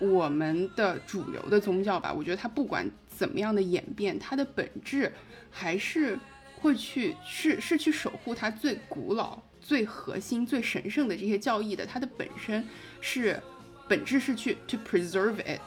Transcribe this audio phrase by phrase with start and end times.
[0.00, 5.12] 我们的主流的宗教吧，我觉得它不管怎么样的演变，它的本质
[5.50, 6.18] 还是
[6.56, 11.84] 会去是是去守护它最古老、最核心、最神圣的这些教义的。
[11.84, 12.66] 它的本身
[13.00, 13.38] 是
[13.86, 15.60] 本质是去 to preserve it。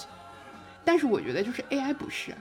[0.83, 2.33] 但是我觉得就是 AI 不是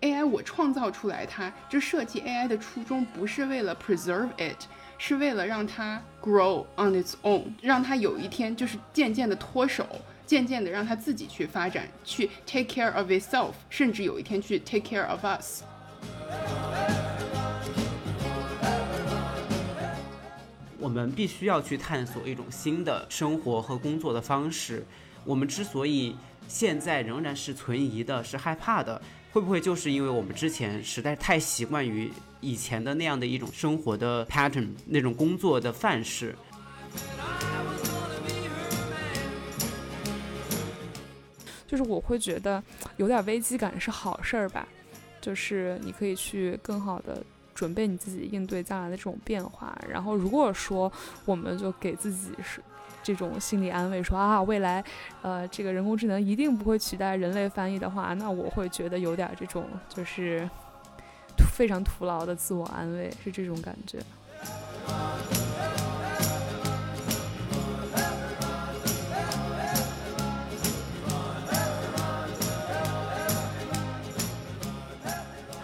[0.00, 4.66] AI，我创造出来它，就设计 AI 的初衷不是为了 preserve it，
[4.98, 9.86] 是为了让它 grow on its own，让它有一天就是渐渐的脱手。
[10.26, 15.62] 渐渐的让他自己去发展，去 take care of itself，甚至有一天去 take care of us。
[20.78, 24.84] 我们必须要去探索一种新的生活和工作的方式。
[25.24, 26.14] 我们之所以
[26.46, 29.00] 现在仍然是存疑的、是害怕的，
[29.32, 32.10] 会不会就是因为我们之前实在太习惯于
[32.40, 36.36] 以前的那样的一种生活的 pattern，那种工作的范式？
[41.74, 42.62] 就是我会觉得
[42.98, 44.64] 有点危机感是好事儿吧，
[45.20, 47.20] 就是你可以去更好的
[47.52, 49.76] 准备你自己应对将来的这种变化。
[49.88, 50.90] 然后如果说
[51.24, 52.62] 我们就给自己是
[53.02, 54.84] 这种心理安慰，说啊未来
[55.22, 60.48] 呃这个人工智能一定不会取代人类翻译的话，那我会觉得有点这种就是
[61.56, 63.98] 非常徒劳的自我安慰，是这种感觉。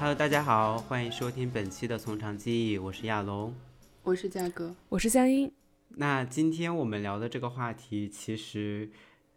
[0.01, 3.55] Hello，大家好，欢迎收听本期的从长计议，我是亚龙，
[4.03, 5.53] 我是嘉哥，我是香音。
[5.91, 8.91] 那今天我们聊的这个话题其实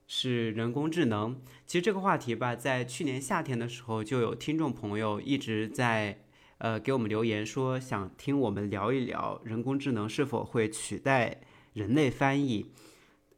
[0.07, 1.37] 是人工智能。
[1.67, 6.17] 其实这个话题吧，在去年夏天的时候，就有听众朋友一直在
[6.59, 11.41] 呃给我们留言说，想听我们聊一聊人工智能是否会取代
[11.73, 12.71] 人类翻译。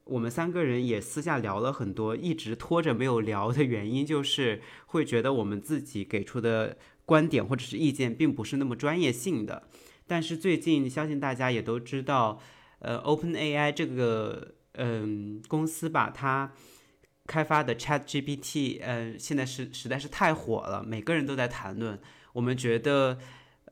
[0.04, 6.78] 我们三个人也私下聊了很多，一直拖着没有聊的原因，就是会觉得我们自己给出的。
[7.06, 9.68] 观点或者是意见并不是那么专业性的，
[10.08, 12.40] 但是最近相信大家也都知道，
[12.80, 16.52] 呃，OpenAI 这个嗯公司吧，它
[17.28, 22.00] 开发的 ChatGPT，嗯，现在是实在是太火了，每个人都在谈论。
[22.34, 23.20] 我们觉得，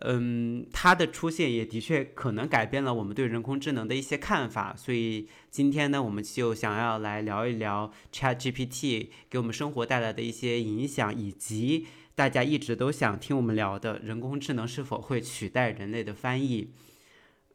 [0.01, 4.75] 嗯，它的出现也的确可能改变了我们对人工智能的一些看法。
[4.75, 11.87] 所以今天呢，我们就想要来聊一聊 ChatGPT 给我们生活带来的一些影响，以及。
[12.15, 16.71] 大家一直都想听我们聊的人工智能是否会取代人类的翻译？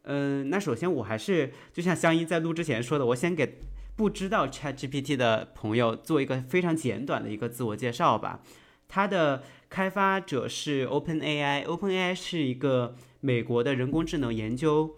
[0.02, 3.58] 嗯，那首先我还是就像香音在录之前说的，我先给
[3.94, 8.40] 不知道 ChatGPT 的朋友做一个非常简短的一个自我介绍吧。
[8.88, 14.96] 它的开发者是 OpenAI，OpenAI 是一个美国的人工智能研究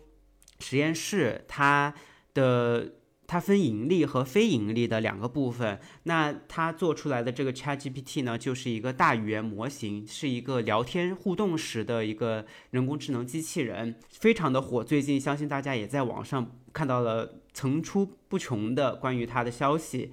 [0.61, 1.95] 实验室，它
[2.35, 2.95] 的。
[3.31, 5.79] 它分盈利和非盈利的两个部分。
[6.03, 14.83] 那它做出来的这个 ChatGPT 呢，就是一个大语言模型，是一个聊天互动时的一个人工智能机器人，非常的火。
[14.83, 20.11] 最近相信大家也在网上看到了层出不穷的关于它的消息。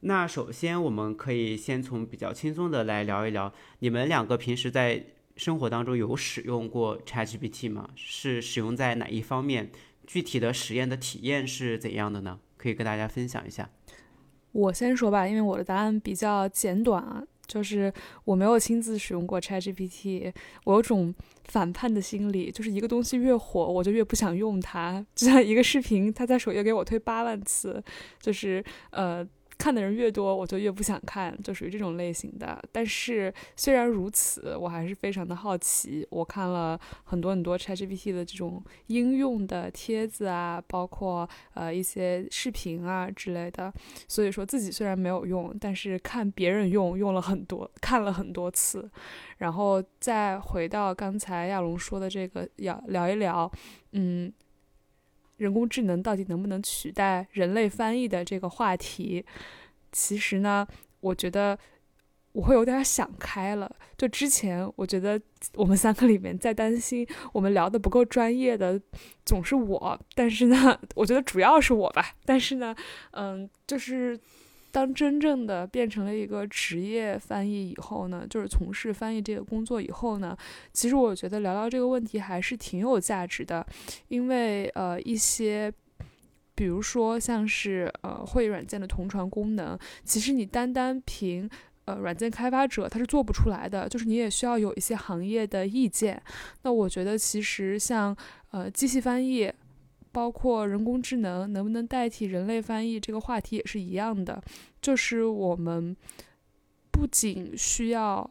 [0.00, 5.06] 那首先我们可以先从比较轻松的来聊一聊，你们两个平时在
[5.36, 7.88] 生活当中有使用过 ChatGPT 吗？
[7.96, 9.70] 是使用在哪一方面？
[10.06, 12.38] 具体的实验的体验是怎样的呢？
[12.58, 13.66] 可以跟大家分享一下。
[14.52, 17.90] 我先说吧，因为我的答案比较简短啊，就是
[18.24, 20.30] 我没有亲自使用过 ChatGPT，
[20.64, 21.14] 我有种
[21.44, 25.06] 反叛的心理，就是一个东西越火，我就越不想用它。
[25.14, 27.82] 就像一个视频，它在首页给我推八万次，
[28.20, 29.26] 就是呃。
[29.58, 32.62] 看的人越多，我就越不想看，就属于这种类型的。
[32.70, 36.06] 但是虽然如此，我还是非常的好奇。
[36.10, 43.72] 我看了很多很多 ChatGPT 的这种应用的帖子啊，包括呃一些视频啊之类的。
[44.06, 48.88] 所以说自己虽然没有用，但是看别人用，用了很多，看了很多次。
[49.38, 53.50] 然后再回到刚才亚龙说的这个，要聊一聊，
[53.92, 54.32] 嗯。
[55.38, 59.24] 人工智能到底能不能取代人类翻译的这个话题，
[59.90, 60.66] 其实呢，
[61.00, 61.58] 我觉得
[62.32, 63.74] 我会有点想开了。
[63.96, 65.20] 就之前，我觉得
[65.54, 68.80] 我们三个里面在担心我们聊的不够专业的，
[69.24, 69.98] 总是我。
[70.14, 72.14] 但是呢，我觉得主要是我吧。
[72.24, 72.76] 但是呢，
[73.12, 74.20] 嗯，就是。
[74.78, 80.36] 当真正的变成了一个职业翻译以后呢，就是从事翻译这个工作以后呢，
[80.72, 83.66] 其实我觉得聊聊这个问题还是挺有价值的，
[84.06, 85.72] 因为呃一些，
[86.54, 91.50] 比如说像是呃会议软件的同传功能，其实你单单凭
[91.86, 96.22] 呃软件开发者他是做不出来的，就是你也需要有一些行业的意见。
[96.62, 98.16] 那我觉得其实像
[98.52, 99.52] 呃机器翻译。
[100.12, 104.42] 包括人工智能能不能代替人类翻译这个话题也是一样的，
[104.80, 105.96] 就是我们
[106.90, 108.30] 不仅需要，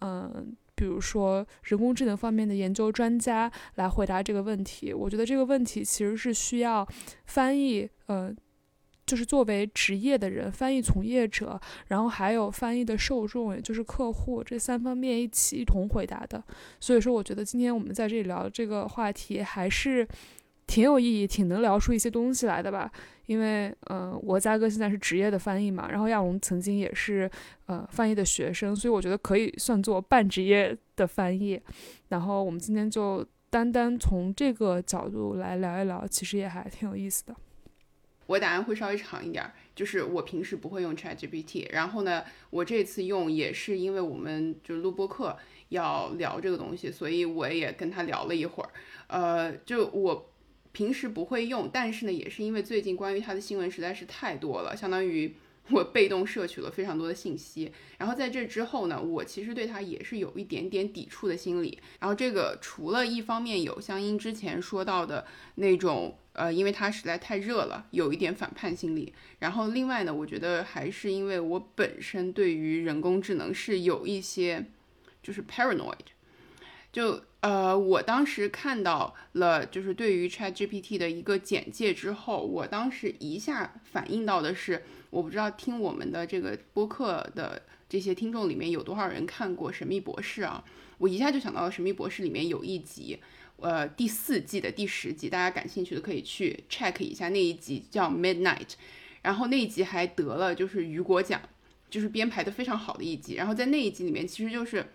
[0.00, 6.86] 嗯，比如说人工智能方面的研究专家来回答这个问题，我觉得这个问题其实是需要
[7.26, 8.34] 翻译，呃。
[9.08, 16.44] 就是作为职业的人，翻译从业者，然后还有翻译的受众，也就是客户，这三方面一起一同回答的。
[16.78, 20.06] 所以说，我觉得今天我们在这里聊这个话题还是
[20.68, 22.92] 挺有意义，挺能聊出一些东西来的吧。
[23.26, 27.30] 因为，嗯，我嘉哥现在是职业的翻译嘛，然后亚龙曾经也是
[27.66, 31.60] 呃翻译的学生，所以我觉得可以算作半职业的翻译。
[32.08, 37.34] 然后我们今天就单单从这个角度来聊一聊，其实也还挺有意思的。
[38.26, 45.36] 我答案会稍微长一点，就是我平时不会用 ChatGPT，然后呢，我这次用也是因为我们就录播课
[45.70, 48.70] 要聊这个东西，所以我也跟他聊了一会儿。
[49.06, 50.30] 呃，就我
[50.78, 55.34] 平时不会用，但是呢，也是因为最近关于它的新闻实在是太多了，相当于
[55.70, 57.72] 我被动摄取了非常多的信息。
[57.98, 61.80] 然后在这之后呢，我其实对它也是有一点点抵触的心理。
[61.98, 65.26] 然后这个除了一方面有像英之前说到的
[65.56, 66.16] 那种。
[66.34, 69.12] 呃，因为它实在太热了，有一点反叛心理。
[69.40, 74.64] 然后另外呢，我觉得还是因为我本身对于人工智能是有一些
[75.20, 76.14] 就是 paranoid。
[76.92, 90.64] 就呃，我当时看到了就是对于 Chat GPT 的一个简介之后，我当时一下反应到的是，我不知道听我们的这个播客的这些听众里面有多少人看过《神秘博士》啊？
[90.98, 93.18] 我一下就想到了《神秘博士》里面有一集。
[93.60, 98.74] 呃，第四季的第十集，大家感兴趣的可以去 check 一下那一集叫 Midnight，
[99.22, 101.40] 然后那一集还得了就是雨果奖，
[101.90, 103.34] 就是编排的非常好的一集。
[103.34, 104.86] 然后在那一集里面，其实就是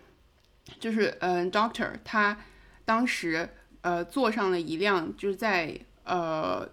[0.80, 2.38] 就是嗯，Doctor 他
[2.84, 3.48] 当时
[3.82, 6.68] 呃坐上了一辆就是在呃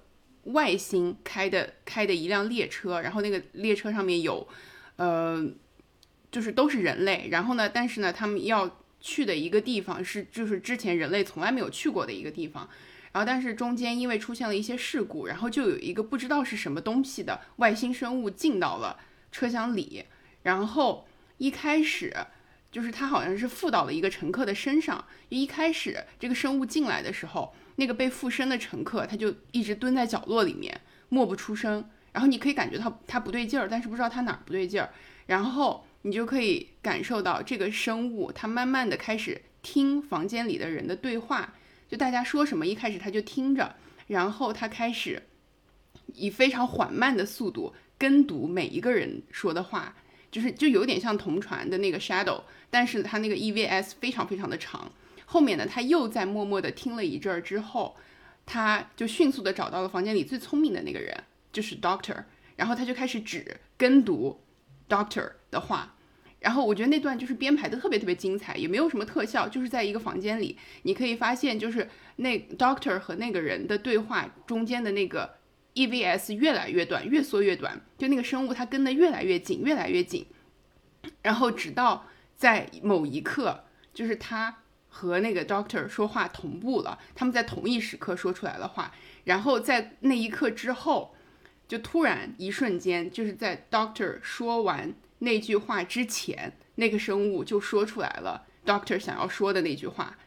[0.45, 4.47] 外星开的开的一辆列车，然后那个列车上面有
[4.95, 5.45] 呃
[6.31, 8.77] 就是都是人类，然后呢，但是呢他们要。
[9.03, 12.69] 去的一个地方是，就是之前人类从来没有去过的一个地方，
[13.11, 18.99] 然后但是中间因为出现了一些事故，然后就有一个不知道是什么东西的外星生物进到了
[19.31, 20.05] 车厢里，
[20.43, 21.07] 然后
[21.39, 22.15] 一开始
[22.71, 30.79] 就是它好像是附到了一个乘客的身上，一开始这个生物进来的时候，那个被附身的乘客他就一直蹲在角落里面
[31.09, 34.89] 默不出声，然后你可以感觉到他不对劲儿，但是不知道他哪儿不对劲儿，
[35.27, 35.85] 然后。
[36.03, 41.53] 你就可以感受到这个生物，它慢慢的开始听房间里的人的对话，
[41.87, 43.75] 就大家说什么，一开始它就听着，
[44.07, 45.21] 然后它开始
[46.15, 49.95] 以非常缓慢的速度跟读每一个人说的话，
[50.31, 54.91] 就是就有点像同传的那个 shadow，但是它那个 EVS 非常非常的长。
[55.25, 57.95] 后面呢，他又在默默的听了一阵儿之后，
[58.45, 61.23] 他就迅速的找到了房间里最聪明的那个人，
[61.53, 62.23] 就是 Doctor，
[62.55, 64.39] 然后他就开始指跟读。
[64.89, 65.95] Doctor 的话，
[66.41, 75.37] 然后我觉得那段就是编排的特别特别精彩，也没有什么特效，就是在一个房间里，你可以发现就是那 Doctor 和那个人的对话中间的那个
[75.75, 80.25] EVS 越来越短，越缩越短，就那个生物它跟得越来越紧，越来越紧，
[81.21, 83.63] 然后直到在某一刻，
[83.93, 84.57] 就是他
[84.89, 91.15] 和那个 Doctor 说话同步了，他们在同一时刻说出来了话，然后在那一刻之后。
[91.67, 100.17] 就突然一瞬间，就是在 Doctor 说完那句话之前，那个生物就说出来了 Doctor 想要说的那句话，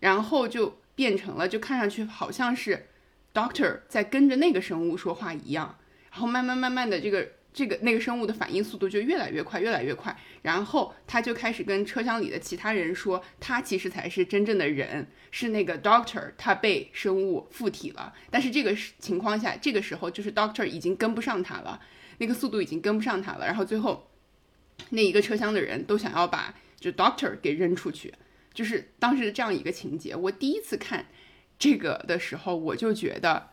[0.00, 2.88] 然后就变成了，就看上去好像是
[3.34, 5.76] Doctor 在跟着那个生物说话一样，
[6.12, 7.28] 然后慢慢慢慢的这个。
[7.54, 18.12] 这个那个生物的反应速度就越来越快，越来越快，然后他就开始跟车厢里的其他人说，他其实才是真正的人，是那个 Doctor，他被生物附体了。
[18.28, 21.80] 但是这个情况下，这个时候就是 Doctor 已经跟不上他了，
[22.18, 23.46] 那个速度已经跟不上他了。
[23.46, 24.10] 然后最后
[24.90, 28.12] 那一个车厢的人都想要把就 Doctor 给扔出去，
[28.52, 30.16] 就是当时这样一个情节。
[30.16, 31.06] 我第一次看
[31.64, 33.50] 这个的时候，我就觉得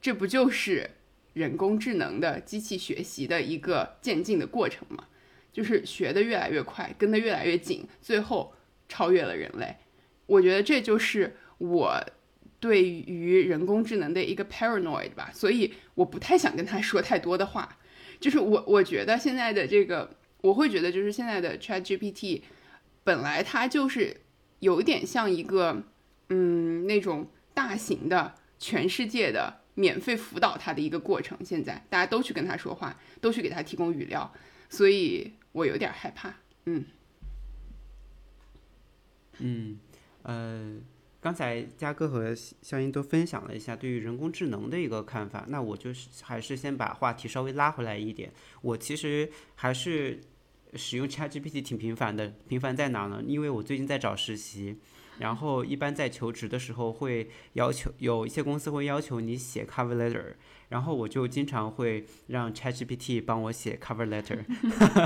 [0.00, 0.90] 这不就是。
[1.32, 5.04] 人工智能的机器学习的一个渐进的过程嘛，
[5.52, 8.52] 就是学的越来越快，跟得越来越紧，最后
[8.88, 9.76] 超越了人类。
[10.26, 12.04] 我觉得这就是我
[12.58, 17.78] 对于人工智能的一个 paranoid 吧，所以我不太想跟他说太多的话。
[18.18, 22.42] 就是我我觉得现在的这个，我会觉得就是现在的 Chat GPT
[23.04, 24.16] 本来它就是
[24.58, 25.84] 有点像一个
[26.28, 27.30] 嗯那种
[27.70, 29.60] 大型的全世界的。
[29.74, 34.30] 免费辅导他的一个过程，现在大家都去跟他说话，都去给他提供语料，
[34.68, 36.34] 所以我有点害怕。
[36.66, 36.84] 嗯，
[39.38, 39.78] 嗯，
[40.24, 40.76] 呃，
[41.18, 48.30] 刚才嘉哥和肖英都分享了一下对于人工智能的一个看法，那我就是还是先把话题稍微拉回来一点。
[48.60, 50.20] 我其实还是
[50.74, 53.22] 使用 ChatGPT 挺频繁的，频繁在哪呢？
[53.26, 54.76] 因为我最近在找实习，
[55.20, 60.34] 然后一般在求职的时候会要求有一些公司会要求你写 cover letter。
[60.70, 64.38] 然后我就经常会让 ChatGPT 帮我写 cover letter，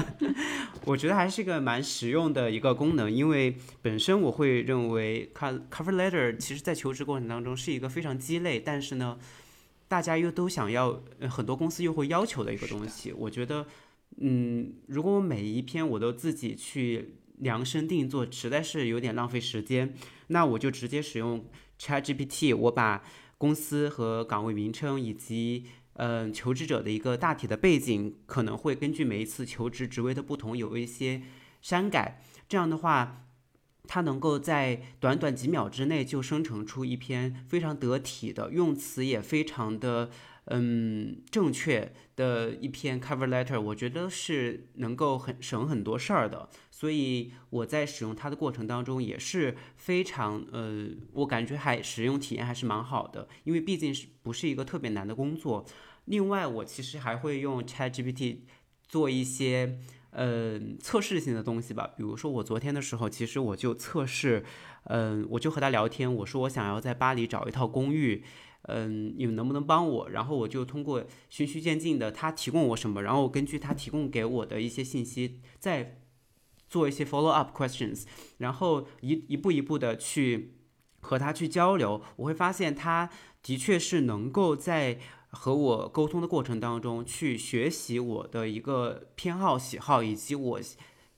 [0.84, 9.18] 我觉得还是一个蛮实用的一个功能，因为本身我会认为 cover letter 其实在求职过程当中是一个非常鸡肋，但是呢，
[9.88, 13.10] 大家又都想要，很多公司又会要求的一个东西。
[13.14, 13.66] 我觉得，
[14.18, 17.14] 嗯，如果我每一篇我都自己去
[17.44, 19.94] 量身定做，实在是有点浪费时间，
[20.26, 21.48] 那我就直接使用
[21.78, 23.04] ChatGPT，我把。
[23.36, 31.20] 公司和岗位名称以及嗯求职者的一个大体的背景，可能会根据每一次求职职位的不同有一些
[31.60, 32.22] 删改。
[32.48, 33.26] 这样的话，
[33.86, 40.10] 它能够在短短几秒之内就生成出一篇非常得体的，用词也非常的。
[40.46, 46.50] 嗯，正确的一篇 cover letter，我觉得是能够很省很多事儿的。
[46.70, 55.64] 所以我在使用它的过程当中也是非常呃，我感觉还使用体验还是蛮好的，因为毕竟是不是一个特别难的工作。
[56.04, 58.40] 另外，我其实还会用 ChatGPT
[58.86, 59.78] 做一些
[60.10, 61.94] 呃测试性的东西吧。
[61.96, 64.44] 比如说，我昨天的时候，其实我就测试，
[64.84, 68.22] 嗯，我就和他聊天，我说我想要在巴黎找一套公寓。
[68.66, 70.08] 嗯，你们能不能帮我？
[70.08, 76.00] 然后我就通过循序渐进的，他提供我什么，然后根据他提供给我的一些信息，再
[76.68, 78.04] 做一些 follow up questions，
[78.38, 80.54] 然后一一步一步的去
[81.00, 83.10] 和他去交流，我会发现他
[83.42, 90.60] 的确是能够在和我沟通的过程当中去学习我的一个偏好、喜好以及我。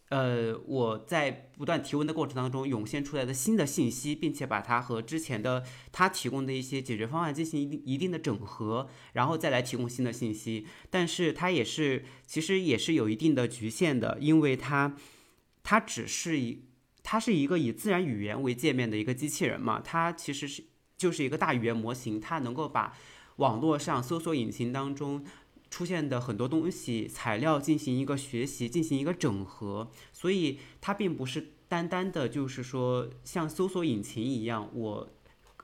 [0.09, 10.65] 呃，我在不断提问的过程当中涌现出来的新的信息，并且把它和之前的他提供的一些解决方案进行一定一定的整合，然后再来提供新的信息。
[10.91, 14.95] 但是它也是其实也是有一定的局限的，因为它
[15.65, 16.65] 它只是一
[17.03, 20.63] 它是一个以自然语言为界面的一个机器人嘛，它其实是
[20.97, 22.97] 就是一个大语言模型，它能够把
[23.39, 25.25] 网络上搜索引擎当中。
[25.71, 35.09] 出现的很多东西材料进行一个学习，进行一个整合，所以它并不是单单的，就是说像搜索引擎一样，我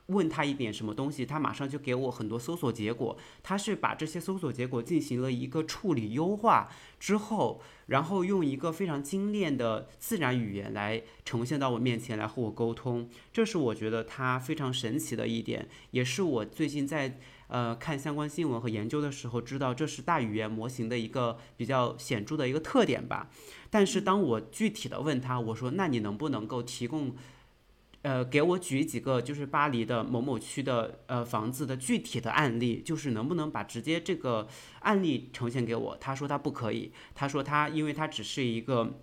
[0.06, 3.16] 问他一点什么东西，他马上就给我很多搜索结果。
[3.42, 6.68] 他是把这些搜索结果进行了一个处理优化
[6.98, 13.08] 之后，然后用一个非常精炼的自然语言来呈现到我面前来和我沟通。
[13.32, 17.18] 这是我觉得它非常神奇的一点，也是我最近在。
[17.52, 23.28] 呃，看相关新闻和研究的时候，知道这是大语言模型的一个比较显著的一个特点吧。
[23.68, 27.14] 但是当我具体的问他，我说：“那你能不能够提供，
[28.00, 34.48] 呃，给我举几个就是巴黎的某某区的呃房子的具体的案例，就是能不能把直接这个
[34.80, 38.94] 案例呈现给我？”他说他不可以，他说他因为他只是一个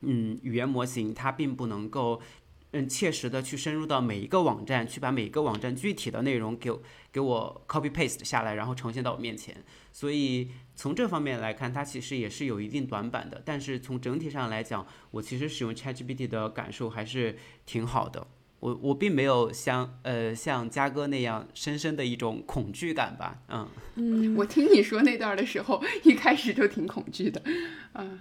[0.00, 2.22] 嗯语言模型，他并不能够。
[2.72, 6.70] 嗯，切实的去深入到每一个网站，去把每一个网站具体的内容给
[7.10, 9.56] 给我 copy paste 下来，然后呈现到我面前。
[9.92, 13.42] 所以从这方面来看，它其实也是有一定短板的。
[13.44, 17.36] 但是从整体上来讲，我其实使用 ChatGPT 的感受还是
[17.66, 18.24] 挺好的。
[18.60, 23.42] 我我并没有像呃像嘉哥那样深深的一种恐惧感吧。
[23.48, 27.42] 嗯嗯，我听你说那段的时候，一开始就挺恐惧的。
[27.94, 28.20] 嗯。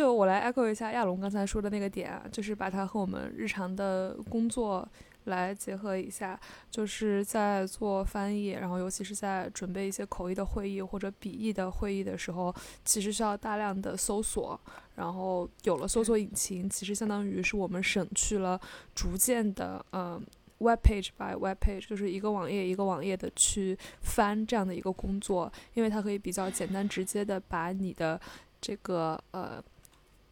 [0.00, 4.88] 就我来 echo 一下亚龙刚才说的那个点啊，就是把它和我们日常的工作
[5.24, 6.40] 来结合一下，
[6.70, 14.58] 就是在做翻译，然后尤其是在准备一些口译的会议或者笔译的会议的时候，其实需要大量的搜索，
[14.94, 18.58] 然后有了搜索引擎，其实相当于是我们省去了
[18.94, 20.18] 逐渐的嗯
[20.60, 28.18] web page by web page，就是一个网页一个网页的去翻这样的一个工作，因为它可以比较简单直接的把你的
[28.62, 29.62] 这个呃。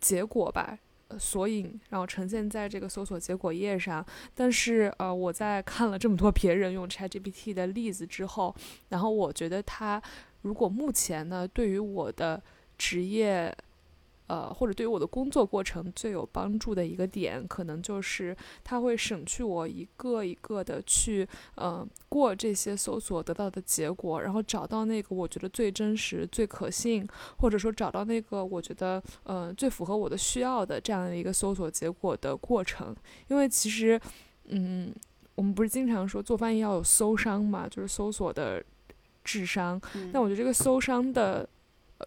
[0.00, 0.78] 结果吧，
[1.18, 4.04] 索引，然后呈现在这个搜索结果页上。
[4.34, 8.54] 但是，呃，我在看了这么多别人用 ChatGPT 的例子之后，
[8.88, 10.02] 然后我觉得它
[10.42, 12.42] 如果目前呢，对于我的
[12.76, 13.56] 职业。
[14.28, 27.08] 呃，或者对于我的工作过程最有帮助的一个点，可能就是它会省去我一个一个的去，呃，过这些搜索得到的结果，然后找到那个我觉得最真实、最可信，
[27.38, 32.94] 或者说找到那个我觉得，呃，最符合我的需要的这样的一个搜索结果的过程。
[33.28, 33.98] 因为其实，
[34.48, 34.94] 嗯，
[35.34, 38.62] 我们不是经常说做翻译要有搜商嘛，就是搜索的
[39.24, 39.80] 智商。
[40.12, 41.48] 但我觉得这个搜商的。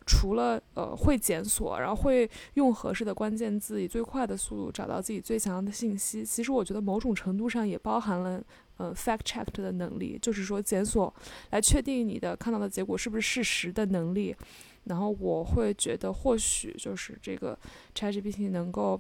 [0.06, 8.42] 除了呃会检索，然后会用合适的关键字，以最快的速度找到自己最想要的信息，其实我觉得某种程度上也包含了
[8.78, 11.14] 呃 fact check 的能力，就是说检索
[11.50, 14.36] 来确定你的看到的结果是不是事实的能力。
[14.86, 17.56] 然后我会觉得，或许就是这个
[17.94, 19.00] ChatGPT 能够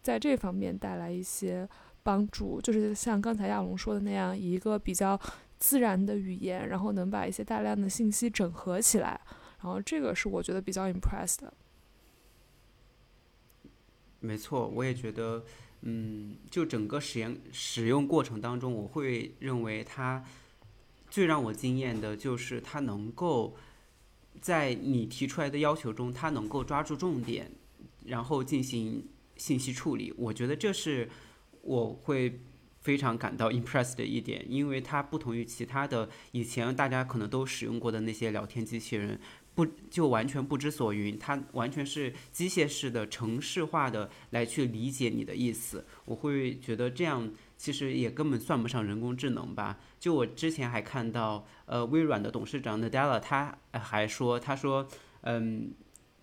[0.00, 1.68] 在这方面带来一些
[2.02, 5.20] 帮助，就是像刚才亚龙说的那样，以一个比较
[5.58, 9.20] 自然的语言，然后能把一些大量的信息整合起来。
[9.64, 11.54] 然后这个是我觉得比较 impressed 的。
[14.20, 15.42] 没错，我也觉得，
[15.80, 20.22] 嗯，就整个实验使用过程当中，我会认为它
[21.08, 23.56] 最让我惊艳的就是它能够。
[24.40, 27.50] 在你提出来的要求中，它能够抓住重点，
[28.04, 29.06] 然后进行
[29.36, 30.12] 信息处理。
[30.18, 31.08] 我觉得这是
[31.62, 32.40] 我会
[32.80, 39.18] 非常感到 impressed 的一点，因为它不同于其他的以前大家可能都使用过的那些聊天机器人，
[39.54, 45.86] 不就完全不知所云，它完全是机械式的、程式化的来去理解你的意思。
[46.04, 47.30] 我会觉得这样。
[47.56, 49.78] 其实也根本算不上人工智能吧。
[49.98, 54.86] 就我之前还看到，呃，微软的董事长 Nadella 他还说，他说，
[55.22, 55.72] 嗯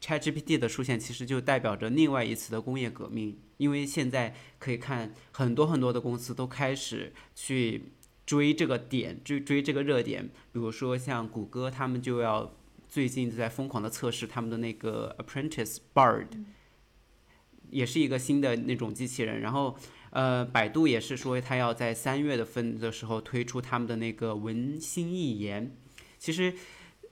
[0.01, 7.85] ，ChatGPT 的出现其实就代表着另外一次的工业革命，因为现在可以看很多很多的公司都开始去
[8.25, 10.29] 追这个点，追追这个热点。
[10.51, 12.53] 比如说像谷歌，他们就要
[12.91, 16.27] 最近在疯狂的测试他们的那个 Apprentice Bard，
[17.71, 19.75] 也是一个新的那种机器人，然后。
[20.11, 25.73] 呃，百度也是说，它要在三月的份的时候推出他们的那个文心一言。
[26.19, 26.53] 其实，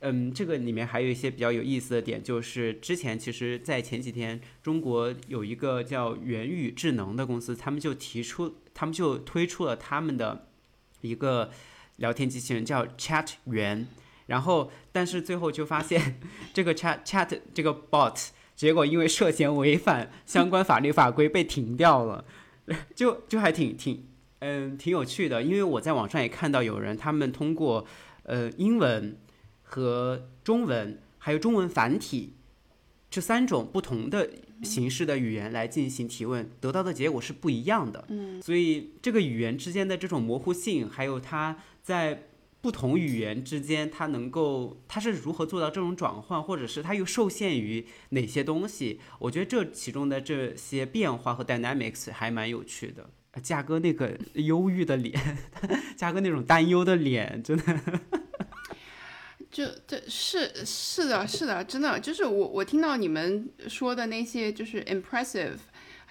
[0.02, 10.50] 嗯，这个里面还有一些比较有意思的点，就是之前其实，在前几天，中国有一个叫元宇智能的公司，他们就提出，他们就推出了他们的
[11.00, 11.52] 一个
[11.96, 13.88] 聊天机器人，叫 Chat 元。
[14.30, 16.20] 然后，但是最后就发现，
[16.54, 22.24] 这个 Chat Chat 这个 bot，结果因为涉嫌违反相关法律法规被停掉了。
[22.94, 24.06] 就就还挺挺
[24.40, 27.88] 嗯挺有趣的，因为我在网上也看到有人他们通过
[28.22, 29.18] 呃英文
[29.64, 32.36] 和中文还有中文繁体
[33.10, 34.30] 这三种不同的
[34.62, 38.06] 形式的语言来进行提问，得到的结果是不一样的。
[38.10, 42.26] 嗯，所以这个语言之间的这种模糊性，还有它在。
[42.62, 49.00] 不同语言之间，它能够它是如何做到这种转换，或者是它又受限于哪些东西？
[49.20, 53.10] 我觉得这其中的这些变化和 dynamics 还蛮有趣的。
[53.42, 55.38] 嘉哥那个忧郁的脸，
[55.96, 57.80] 嘉哥那种担忧的脸，真的，
[59.50, 65.56] 就这是是的，是的，真的就是我我听到你们说的那些就是 impressive。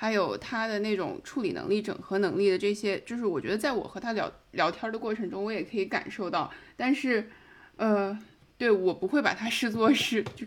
[0.01, 6.53] 还有他的那种处理能力、整合能力的这些，就是我觉得在我和他聊聊天的过程中，我也可以感受到。
[6.77, 7.29] 但是，
[7.75, 8.17] 呃，
[8.57, 10.47] 对我不会把他视作是就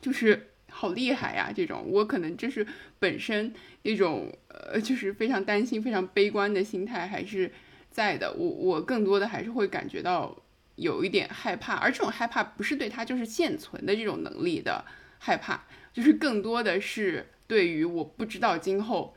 [0.00, 2.64] 就是好厉害呀这种，我可能就是
[3.00, 3.52] 本身
[3.82, 7.50] 那种呃，就是非常担心、非常悲观的心态还是
[7.90, 8.32] 在的。
[8.34, 10.40] 我我更多的还是会感觉到
[10.76, 14.84] 有一点害怕，而这种害怕不是对他就是现存的这种能力的
[15.18, 17.26] 害怕，就是更多的是。
[17.46, 19.14] 对于我不知道今后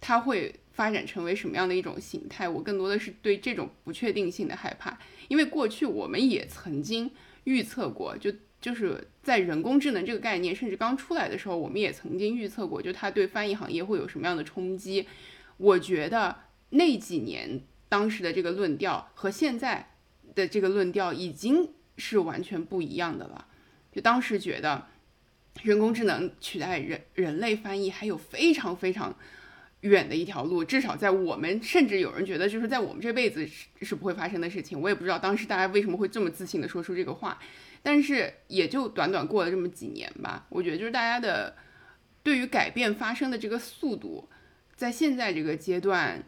[0.00, 4.98] 它会发展成为什么样的一种形态，我更多的是对这种不确定性的害怕。
[5.28, 7.10] 因为过去我们也曾经
[7.44, 15.06] 预测过，就就是在人工智能这个概念甚至刚出来的时候，我们也曾经预测过，就它对翻译行业会有什么样的冲击。
[15.58, 16.34] 我觉得
[16.70, 19.94] 那几年当时的这个论调和现在
[20.34, 23.46] 的这个论调已经是完全不一样的了。
[23.92, 24.86] 就当时觉得。
[25.62, 29.14] 人工智能取代人人类翻译还有非常非常
[29.82, 34.80] 远的一条路，至少在我们甚至有人觉得就是在我们这辈子是是不会发生的事情。
[34.80, 37.38] 我也不知道当时大家为什么会这么自信的说出这个话，
[37.82, 40.46] 但是也就短短过了这么几年吧。
[40.48, 41.54] 我觉得就是大家的
[42.22, 44.28] 对于改变发生的这个速度，
[44.74, 46.24] 在现在这个阶段，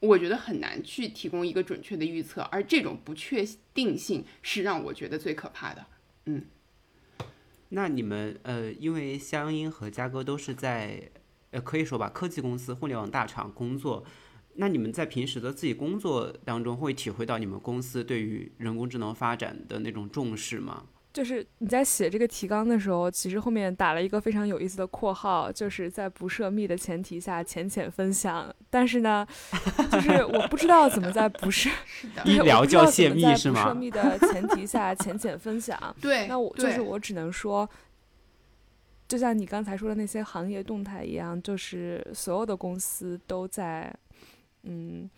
[0.00, 5.86] 我觉得很难去提供一个准确的预测，而这种不确定性是让我觉得最可怕的。
[6.26, 6.44] 嗯。
[7.70, 11.10] 那你们呃，因为香音和嘉哥都是在
[11.50, 14.04] 呃，可以说吧，科技公司、互联网大厂工作。
[14.54, 20.86] 那你们在平时的自己工作当中，会体会到你们公司对于人工智能发展的那种重视吗？
[21.18, 28.54] 就是你在写这个提纲的时候，其实后面打了一个非常有意思的括号，就是在不涉密的前提下浅浅分享。
[28.70, 29.26] 但是呢，
[29.90, 31.68] 就是我不知道怎么在不 是
[32.24, 33.64] 医疗叫泄密是吗？
[33.64, 35.76] 不涉密的前提下 浅浅分享。
[36.00, 37.68] 对，那我就是我只能说，
[39.08, 43.92] 就像你刚才说的那些行业动态一样，就是所有的公司都在，
[44.62, 45.10] 嗯，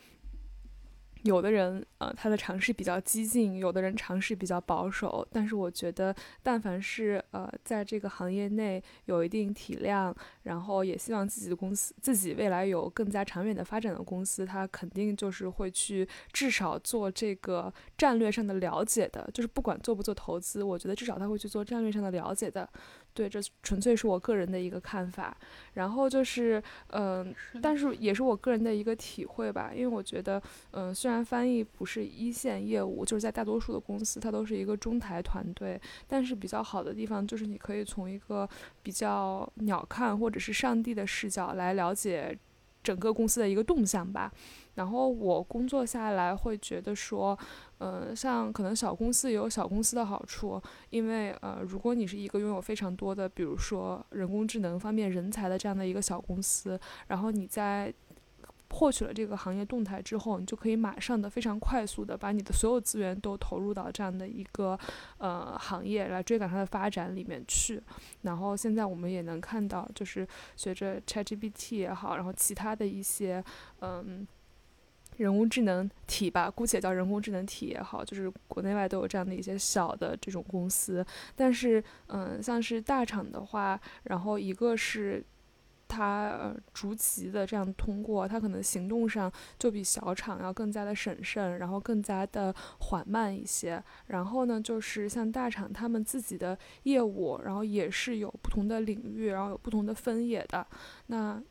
[1.23, 5.27] 有的人，呃，他的尝试比较激进，有的人尝试比较保守。
[5.31, 19.29] 但是我觉得，但凡是呃，在这个行业内有一定体量，然后也希望自己的公司自己未来有更加长远的发展的公司，他肯定就是会去至少做这个战略上的了解的。
[19.35, 22.69] 就是不管做不做投资，我觉得至少他会去做战略上的了解的。
[23.13, 25.37] 对，这纯粹是我个人的一个看法。
[25.75, 29.73] 然后就是，嗯，但是也是我个人的一个体会吧。
[29.75, 35.81] 因为我觉得，嗯，虽然翻译不是一线业务，就是在大多数的公司，它都是一个中台团队。
[36.07, 38.49] 但是比较好的地方就是，你可以从一个
[38.83, 42.39] 比较鸟瞰或者是上帝的视角来了解
[42.83, 44.33] 整个公司的一个动向吧。
[44.75, 47.39] 然后我工作下来会觉得说。
[47.81, 57.91] 呃，像可能小公司也有小公司的好处，因为呃，如果你是一个拥有非常多的，比如说人工智能方面人才的这样的一个小公司，然后你在
[58.69, 64.79] 获取了这个行业动态之后，你就可以马上的非常快速的把你的所有资源都投入到这样的一个
[65.17, 67.83] 呃行业来追赶它的发展里面去。
[68.21, 73.43] 然后现在我们也能看到，就是随着 ChatGPT 也好，然后其他的一些
[73.81, 74.29] 嗯。
[75.21, 81.05] 人工智能体吧，姑且叫人工智能体也好，就是国内外都有这样的一些小的这种公司。
[81.37, 85.23] 但是，嗯，像是大厂的话，然后一个是
[85.87, 93.83] 它呃逐级的这样通过，它可能行动上就比小厂要更加的审慎，然后更加的缓慢一些。
[94.07, 100.67] 然后呢，就是像大厂他们自己的业务，然后也是有不同的领域，然后有不同的分野的。
[101.09, 101.43] 那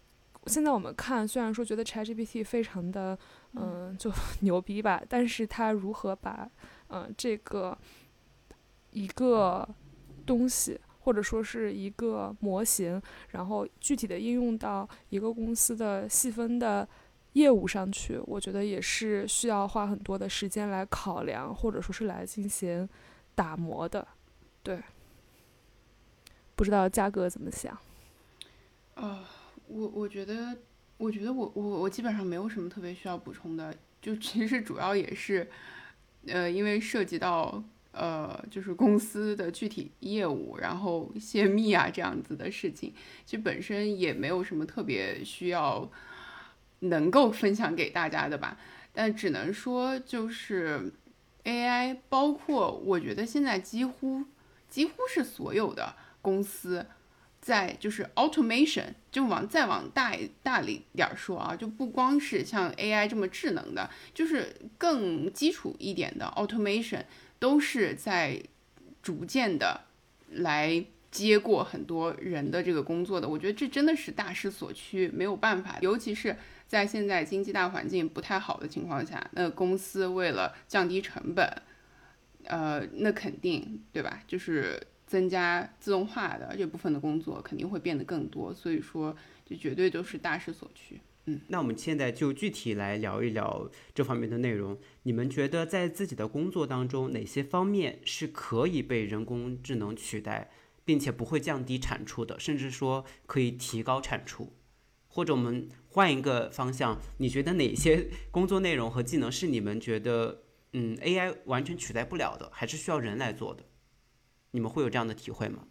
[0.46, 3.18] 现在我们看，虽然说觉得 ChatGPT 非常的。
[3.54, 5.02] 嗯，就 牛逼吧。
[5.10, 6.48] 但是它如何把，
[6.90, 7.76] 嗯，这个
[8.92, 9.68] 一个
[10.24, 16.88] 东西或者说是一个模型，然后具体的应用到一个公司的细分的
[17.34, 22.88] 业务上去，我觉得也是需要花很多的时间来考量，或者说是来进行
[23.34, 24.08] 打磨的。
[24.62, 24.80] 对，
[26.56, 27.76] 不知道价格怎么想？
[28.94, 29.24] 啊，
[29.70, 30.58] 我我觉得。
[31.00, 35.50] 我觉得我我我基本上没有什么特别需要补充的，就其实主要也是，
[36.28, 42.94] 呃，因为涉及到呃就是公司的具体业务，然后泄密啊这样子的事情，
[43.26, 45.90] 其实本身也没有什么特别需要
[46.80, 48.60] 能够分享给大家的吧。
[48.92, 50.92] 但只能说就是
[51.46, 54.26] AI，包括我觉得现在几乎
[54.68, 56.86] 几乎是所有的公司。
[57.42, 67.04] 在就是 automation，就往再往大大里点儿说啊，就不光是像 AI 这么智能的，就是更基础一点的 automation，
[67.40, 68.44] 都是在
[69.02, 69.86] 逐渐的
[70.30, 73.28] 来接过很多人的这个工作的。
[73.28, 75.78] 我觉得这真的是大势所趋，没有办法。
[75.82, 76.36] 尤其是
[76.68, 81.62] 在现在经济大环境不太好的情况下，那公司为了降低成本，
[82.44, 84.22] 呃，那肯定对吧？
[84.28, 84.80] 就是。
[85.10, 91.02] 增加自动化的这部分的工作肯定会变得更多，所以说这绝对都是大势所趋。
[91.26, 94.78] 嗯，那我们现在就具体来聊一聊这方面的内容。
[95.02, 100.52] 你们觉得在自己的工作当中，哪些方面是可以被人工智能取代，
[100.86, 104.54] 并且不会降低产出的，甚至说可以提高产出？
[105.08, 110.44] 或者我们换一个方向，你觉得哪些工作内容和技能是你们觉得
[110.74, 113.64] 嗯 AI 完全取代不了的，还是需要人来做的？
[114.52, 115.64] 你们会有这样的体会吗？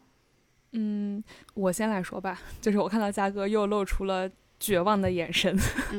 [0.73, 1.23] 嗯，
[1.55, 5.57] 我先来说吧，就是我看到嘉哥又露出了绝望的眼神。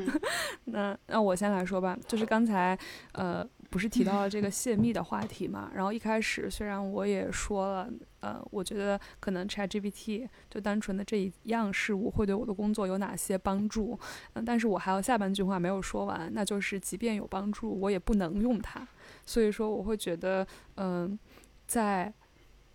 [0.66, 2.78] 那那我先来说吧，就是刚才
[3.14, 5.72] 呃不是提到了这个泄密的话题嘛？
[5.74, 7.90] 然后一开始虽然我也说了，
[8.20, 13.98] 呃，我觉得可能 ChatGPT 就单纯的这一样事物会对我的工作有哪些帮助？
[14.34, 18.88] 嗯，但是我还有下半句话没有说完，那就是即便有帮助，我也不能用它。
[19.26, 21.18] 所以说我会觉得，嗯，
[21.66, 22.14] 在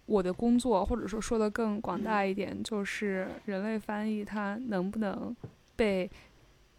[0.06, 5.34] 我的工作，或者说说的更广大一点，就是人类翻译它能不能
[5.76, 6.10] 被，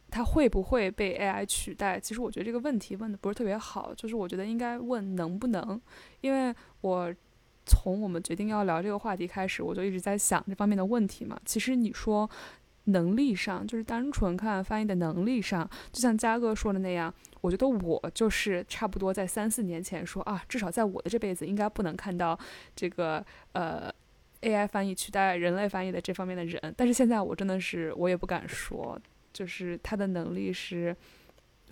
[0.09, 1.99] 它会不会被 AI 取代？
[1.99, 5.79] 其实我觉得这个问题问的不是特别好，就是我觉得应该问能不能，
[6.21, 7.13] 因为我
[7.65, 11.39] 从我们决定要聊这个话题开始，我就一直在想这方面的问题嘛。
[11.45, 12.29] 其实你说。
[12.85, 22.37] 能力上，就是单纯看翻译的能力上，就像嘉哥说的那样，我觉得我就是差不多在三四年前说啊，至少在我的这辈子应该不能看到
[22.75, 23.91] 这个呃
[24.41, 26.73] AI 翻译取代人类翻译的这方面的人。
[26.77, 28.99] 但是现在我真的是我也不敢说，
[29.33, 30.95] 就是他的能力是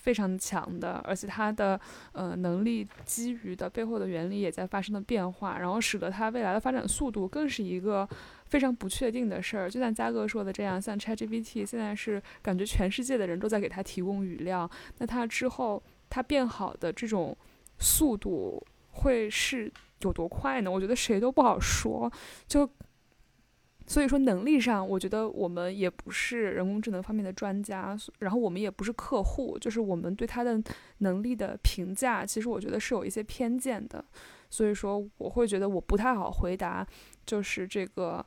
[0.03, 1.79] 非常强的，而且他的
[2.11, 8.07] 呃能力基于的背后的原理也在发生的变化，然后使得他未来的发展速度更是一个。
[8.45, 17.35] 非常不确定的事儿，就像嘉哥说的这样，像 ChatGPT 现在是感觉全世界的人都在给他提供语料，那他之后它变好的这种
[17.79, 20.69] 速度会是有多快呢？
[20.69, 22.11] 我觉得谁都不好说。
[22.47, 22.69] 就
[23.85, 30.61] 所以说能力上，我觉得我们也不是人工智能方面的专家，然后我们也不是客户，就是我们对它的
[30.99, 34.03] 能力的评价，其实我觉得是有一些偏见的。
[34.49, 36.85] 所以说，我会觉得我不太好回答，
[37.25, 38.25] 就是这个，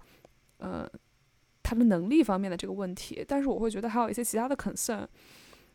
[0.59, 0.87] 呃，
[1.63, 3.25] 他的能力方面的这个问题。
[3.27, 5.07] 但是我会觉得还有一些其他的 concern，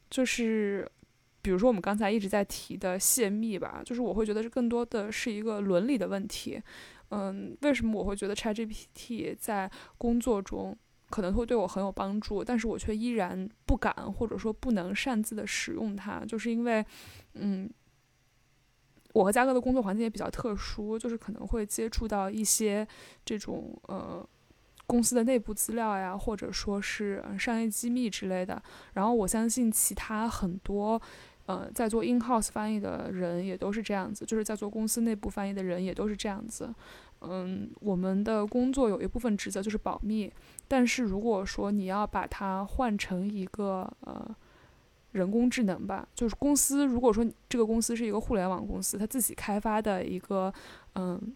[0.09, 0.85] 就是
[1.41, 6.61] 比如说我们刚才一直在提的泄密吧，就是我会觉得是更多的是一个伦理的问题。
[7.11, 10.77] 嗯，为什么我会觉得 ChatGPT 在工作中
[11.09, 16.85] 可能会对我很有帮助，但是我却依然不敢或者说不能擅自的使用它，就是因为，
[17.33, 17.69] 嗯，
[19.13, 22.87] 我和嘉哥的工作环境也比较特殊，就是可能会接触到一些
[23.25, 24.25] 这种呃
[24.87, 28.63] 公司的内部资料呀，或者说是商业机密之类的。
[28.93, 31.01] 然后我相信其他很多
[31.51, 36.73] 呃在做 in house 翻译的人也都是这样子，就是在做公司内部翻译的人也都是这样子。
[37.21, 40.31] 嗯，我们的工作有一部分职责就是保密，
[40.67, 44.35] 但是如果说你要把它换成一个呃
[45.11, 50.53] 人工智能吧，就是公司如果说这个公司是一个互联网公司，它自己开发的一个
[50.95, 51.35] 嗯。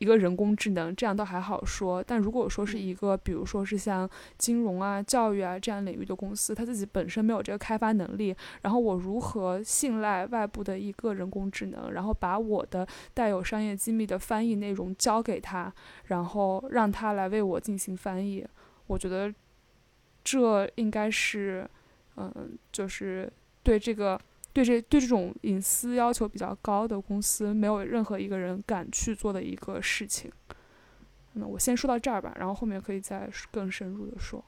[0.00, 2.02] 一个人工智能，这样倒还好说。
[2.02, 4.08] 但如果说是一个，比如说是像
[4.38, 15.70] 金融啊、教育啊这样领域的公司，它自己本身没有这个开发能力，然后我如何信赖外部的一个人工智能，然后把我的带有商业机密的翻译内容交给他，
[16.06, 18.42] 然后让他来为我进行翻译？
[18.86, 19.30] 我觉得
[20.24, 21.68] 这应该是，
[22.16, 23.30] 嗯，就是
[23.62, 24.18] 对这个。
[24.52, 30.30] 对这对这种隐私要求比较高的公司，没有任何一个人敢去做的一个事情。
[31.34, 34.44] 那我先说到这儿吧，然后后面可以再更深入的说。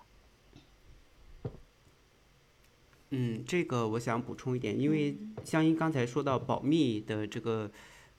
[3.11, 7.71] 嗯，这个我想补充一点，因为香音刚才说到保密的这个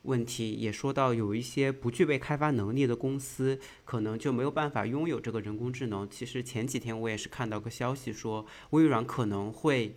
[0.04, 6.10] 问题，也说到有一些不具备开发能力的公司，可能就没有办法拥有这个人工智能。
[6.10, 9.94] 其实前几天我也是看到个消息说，微软可能会。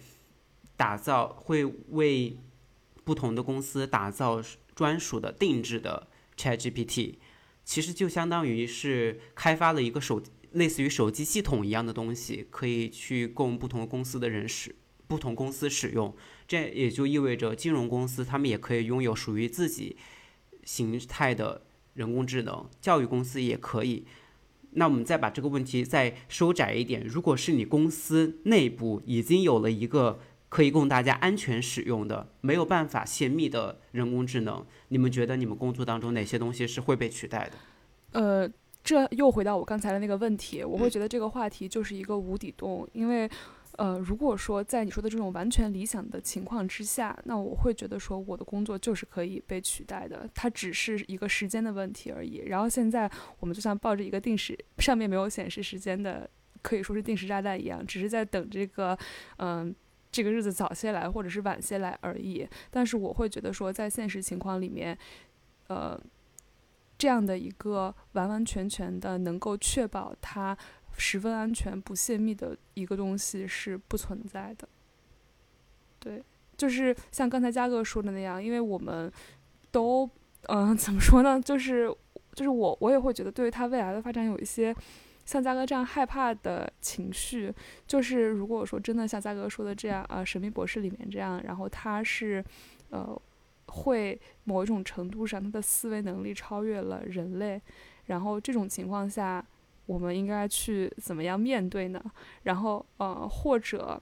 [0.76, 2.36] 打造会为
[3.04, 4.42] 不同的公司打造
[4.74, 7.14] 专属的定制的 ChatGPT，
[7.64, 14.74] 其实就相当于是开发了一个手类似于手机系统一样的东西，可以去供不同公司的人使
[15.06, 16.14] 不同公司使用。
[16.46, 19.96] 这也就意味着金融公司他们也可以拥有属于自己
[20.64, 21.62] 形态的
[21.94, 24.04] 人工智能，教育公司也可以。
[24.72, 30.18] 那我们再把这个问题再收窄一点，如果是你公司内部已经有了一个。
[30.56, 38.18] 可以供大家安全使用的，没有办法泄密的人工智能，你们觉得你们工作当中哪些东西是会被取代的？
[38.18, 38.50] 呃，
[38.82, 43.28] 这又回到我刚才的那个问题，我会觉得这个话题就是一个无底洞，因为，
[43.72, 52.38] 呃，如果说在你说的这种完全理想的情况之下，那我会觉得说我的工作就是可以被取代的，它只是一个时间的问题而已。
[52.46, 56.26] 然后现在我们就像抱着一个定时上面没有显示时间的，
[56.62, 58.98] 可以说是定时炸弹一样，只是在等这个，
[59.36, 59.76] 嗯。
[60.16, 64.96] 这个日子早些来或者是晚些来而已，但是我会觉得说，在现实情况里面，
[65.66, 66.00] 呃，
[66.96, 70.56] 这样的一个完完全全的能够确保它
[70.96, 74.66] 十分安全、不泄密的一个东西是不存在的。
[75.98, 76.24] 对，
[76.56, 79.12] 就是像刚才嘉哥说的那样，因为我们
[79.70, 80.08] 都，
[80.44, 81.38] 嗯， 怎么说呢？
[81.38, 81.94] 就是，
[82.32, 84.74] 就是我，我也会觉得，对于它未来的发展有一些。
[85.26, 87.52] 像嘉哥这样害怕的情绪，
[87.86, 92.42] 就是如果说真的像嘉哥说的这样啊，《神秘博士》里面这样，然后他是，
[92.88, 93.20] 呃，
[93.66, 97.60] 会某一种程度上他的思维能力超越了人类，
[98.06, 99.44] 然后这种情况下，
[99.84, 102.02] 我们应该去怎么样面对呢？
[102.44, 104.00] 然后呃，或者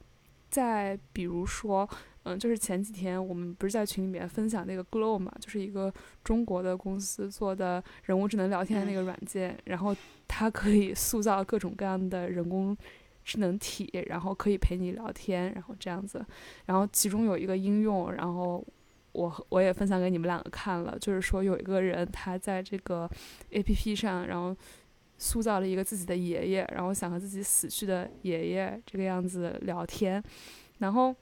[0.49, 1.89] 再比如说。
[2.27, 9.95] 嗯，就是前几天我们不是在群里面分享那个 Glow 嘛，就是一个中国的公司做的人工智能聊天的那个软件，然后
[10.27, 12.75] 它可以塑造各种各样的人工
[13.25, 16.25] 智能体，然后可以陪你聊天，然后这样子。
[16.65, 18.67] 然后其中有一个应用，然后
[19.13, 23.07] 我我也分享给你们两个看了，就是说有一个人他在这个
[23.51, 24.57] APP 上，然后
[25.19, 30.25] 塑造了一个自己的爷爷，然后想和自己死去的爷爷这个样子聊天，
[30.79, 31.15] 然后。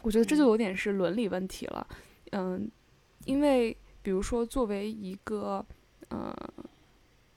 [0.00, 1.86] 我觉得这就有点是伦理问题了，
[2.32, 2.68] 嗯，
[3.26, 5.64] 因为比如说作为一个
[6.08, 6.34] 呃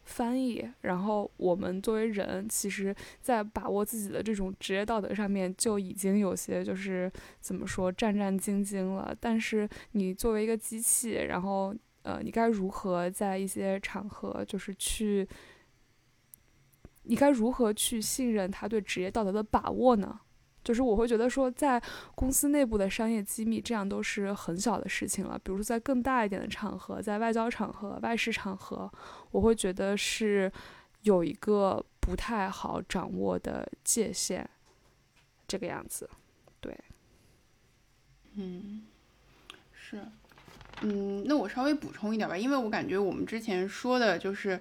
[0.04, 9.16] 翻译，然后我们作为人，其实在把握自己的这种职业道德上面就已经有些就是怎么说战战兢兢了。
[9.20, 15.28] 但是你作为一个机器，然后呃，你该如何在一些场合就是去，
[17.04, 20.20] 你该如何去信任他对职业道德的把握呢？
[20.66, 21.80] 就是我会觉得说，在
[22.16, 25.40] 公司内部的商业机密，这样都是很小的事情了。
[25.44, 28.92] 比如说，在更大一点的场合，在外交场合、外事场合，
[29.30, 30.52] 我会觉得是
[31.04, 34.44] 有一个不太好掌握的界限，
[35.48, 36.10] 这个样子。
[36.60, 36.76] 对，
[38.34, 38.84] 嗯，
[39.72, 40.04] 是，
[40.82, 44.60] 嗯，那我稍微补充一点吧，因为我感觉我们之前说的就是，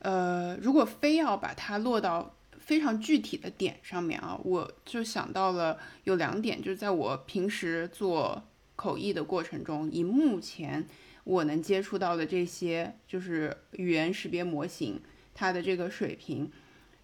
[0.00, 2.32] 呃，如果非要把它落到。
[2.66, 8.42] 非常具体的点上面啊，我就想到了有两点，就是在我平时做
[8.74, 10.84] 口译的过程中，以目前
[11.22, 15.00] 我能接触到的这些，就是语言识别模型，
[15.32, 16.50] 它的这个水平，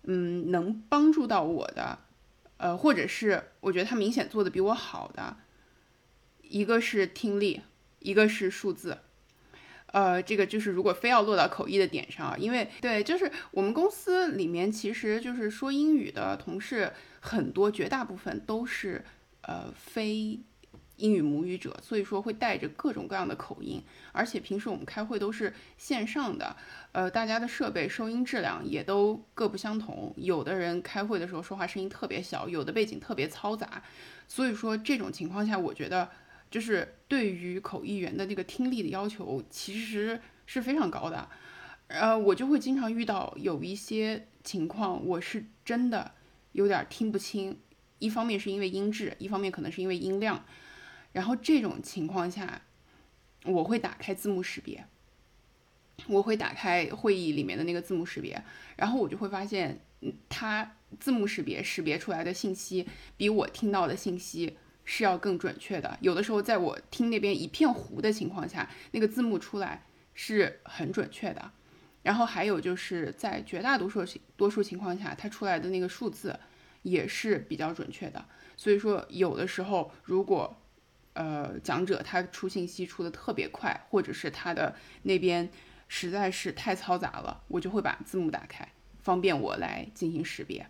[0.02, 2.00] 嗯，能帮助到我的，
[2.56, 5.36] 呃，或者是我觉得它明显做的比我好的，
[6.42, 7.60] 一个是听力，
[8.00, 8.98] 一个是数字。
[9.92, 19.04] 呃，这个就是如果非要落到口译的点上啊，因为对，就是我们公司里面其实就是说英语的同事很多，绝大部分都是
[19.42, 20.40] 呃非
[20.96, 26.56] 英语母语者，所以说会带着各种各样的口音，而且平时我们开会都是线上的，
[26.92, 33.82] 呃，大家的设备收音质量也都各不相同，有的人开会的时候说话声音特别小，有的背景特别嘈杂，
[34.26, 36.08] 所以说这种情况下，我觉得。
[36.52, 41.26] 就是对于口译员的这个听力的要求，其实是非常高的。
[41.88, 46.12] 呃，我就会经常遇到有一些情况，我是真的
[46.52, 47.58] 有点听不清。
[47.98, 50.44] 一方面是因为音质，一方面可能是因为音量。
[51.12, 52.60] 然后这种情况下，
[53.44, 54.84] 我会打开字幕识别，
[56.06, 58.44] 我会打开会议里面的那个字幕识别，
[58.76, 59.80] 然后我就会发现，
[60.28, 62.86] 它字幕识别识别出来的信息
[63.16, 64.58] 比我听到的信息。
[64.84, 65.98] 是要更准确的。
[66.00, 71.50] 有的时候，在我听那边一片糊的情况下，那个字幕出来是很准确的。
[72.02, 74.04] 然后还有就是在绝大多数
[74.36, 76.36] 多数情况下，它出来的那个数字
[76.82, 78.24] 也是比较准确的。
[78.56, 80.60] 所以说，有的时候如果
[81.12, 85.48] 呃讲者他出信息出的特别快，或者是他的那边
[85.86, 88.68] 实在是太嘈杂了，我就会把字幕打开，
[89.00, 90.66] 方便我来进行识别。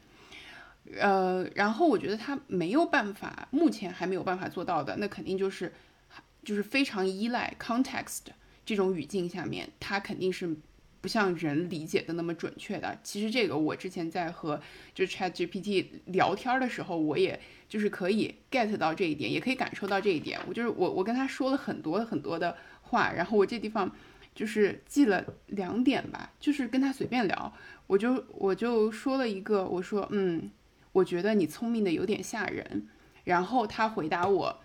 [0.99, 5.73] 呃，然后我觉得他没有办法，目前还没有办法做到的，那肯定就是，
[6.43, 8.23] 就是非常依赖 context
[8.67, 10.57] 这种语境下面，它肯定是
[11.01, 12.99] 不像人理解的那么准确的。
[13.03, 14.61] 其实这个我之前在和
[14.93, 20.39] 就 Chat GPT 聊天的时候，我也就是可以 get 到这一点，也可以感受到这一点。
[20.49, 23.91] 我就是我我跟他说了很多很多的话，然后我这地方
[24.35, 27.53] 就是记了两点吧，就是跟他随便聊，
[27.87, 30.51] 我就我就说了一个，我说嗯。
[30.93, 32.87] 我觉得你聪明的有点吓人，
[33.25, 34.61] 然后他回答我，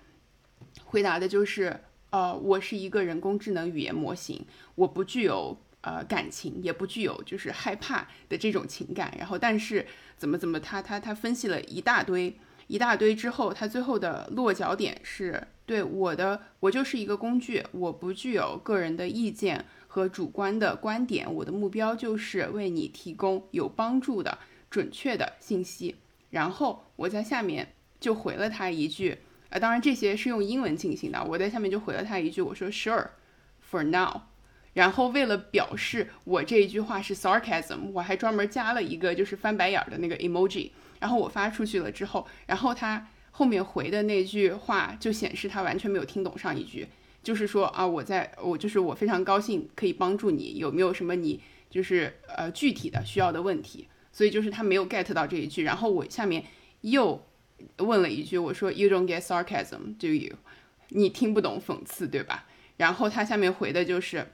[0.83, 9.85] 回答的就是，呃，我是一个人工智能语言模型，我不具有呃感情，也不具有就是害怕的这种情感，然后但是
[10.17, 12.37] 怎么怎么，他他他分析了一大堆
[12.67, 24.37] 一大堆之后，他最后的落脚点是对我的，我就是一个工具，我不具有个人的意见和主观的观点，我的目标就是为你提供有帮助的
[24.69, 25.95] 准确的信息。
[26.29, 29.17] 然后我在下面就回了他一句，
[29.49, 31.23] 呃，当然这些是用英文进行的。
[31.23, 34.21] 我在下面就回了他一句，我说 Sure，for now。
[34.73, 40.71] 然后为了表示我这一句话是 sarcasm，我还专门加了一个就是翻白眼的那个 emoji。
[40.99, 46.87] 然后我发出去了之后，然后他后面回的那句话就显示他完全没有听懂上一句，
[47.23, 53.87] 就是说啊，我在我就是我非常高兴可以帮助你，有没有什么你就是呃具体的需要的问题？
[54.17, 56.43] 所以就是他没有 get 到这一句，然后我下面
[56.81, 57.23] 又
[57.77, 60.37] 问了一句，我说 You don't get sarcasm, do you？
[60.89, 62.47] 你听不懂讽刺对吧？
[62.77, 64.25] 然后他下面回的就是，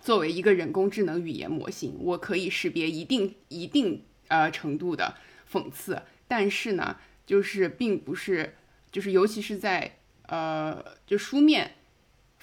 [0.00, 5.14] 作为一个人工智能语言模型，我可以识别一定一定呃程度的
[5.48, 8.56] 讽刺，但是呢，就是并不是，
[8.90, 11.76] 就是尤其是在呃就书面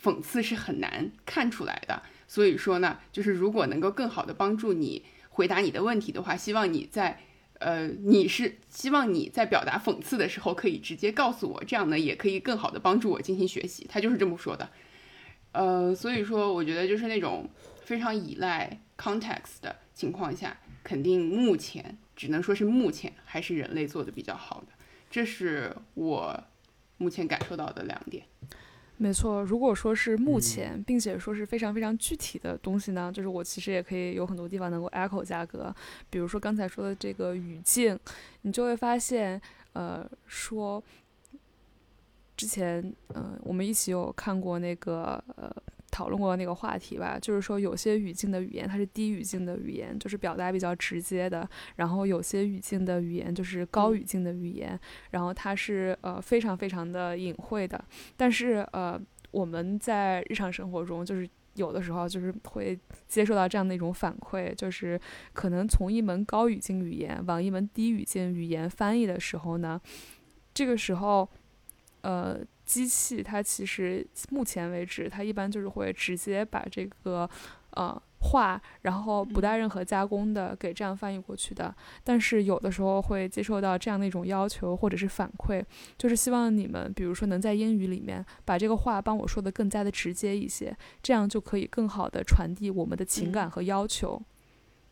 [0.01, 2.01] 讽刺是很难看出来的。
[2.29, 5.03] 所以说呢，就是如果能够更好的帮助你。
[5.35, 7.19] 回答你的问题的话，希望你在，
[7.59, 13.85] 呃，你是希望你在表达讽刺的时候可以直接告诉我，这样呢也可以更好的帮助我进行学习。
[13.89, 14.69] 他就是这么说的，
[15.51, 17.49] 呃，所以说我觉得就是那种
[17.83, 24.67] 非常依赖 context 的情况下，肯定目前只能说是目前还是人类做的比较好的，
[25.11, 26.43] 这是我
[26.97, 28.23] 目前感受到的两点。
[28.97, 35.73] 没错，如果说是目前，并且说是非常非常具体的东西呢，就是我其实也可以有很多地方能够 echo 价格，
[36.09, 37.99] 比如说刚才说的这个语境，
[38.43, 39.41] 你就会发现，
[39.73, 40.81] 呃，说
[42.37, 45.53] 之前，嗯，我们一起有看过那个，呃。
[45.95, 54.77] 讨论过那个话题吧，就是说有些语境的语言它是低语境的语言，就是表达比较直接的；然后有些语境的语言就是高语境的语言，
[55.11, 57.81] 然后它是呃非常非常的隐晦的。
[58.17, 58.99] 但是呃
[59.31, 61.29] 我们在日常生活中就是。
[61.55, 62.77] 有的时候就是会
[63.07, 64.99] 接受到这样的一种反馈，就是
[65.31, 69.79] 可能从一门高语境语言往一门低语境语言翻译的时候呢，
[70.53, 71.29] 这个时候，
[72.01, 77.29] 呃，机器它其实目前为止，它一般就是会直接把这个，
[77.71, 78.01] 呃。
[78.31, 81.71] 话，然后不带任何加工的给这样翻译过去的。
[82.03, 85.63] 但是有的时候会接受到这样的一种要求或者是反馈，
[85.95, 94.19] 就是希望你们，比如说能在英语里面把这个话帮我说的更加的直接一些，这样就可以更好的传递我们的情感和要求。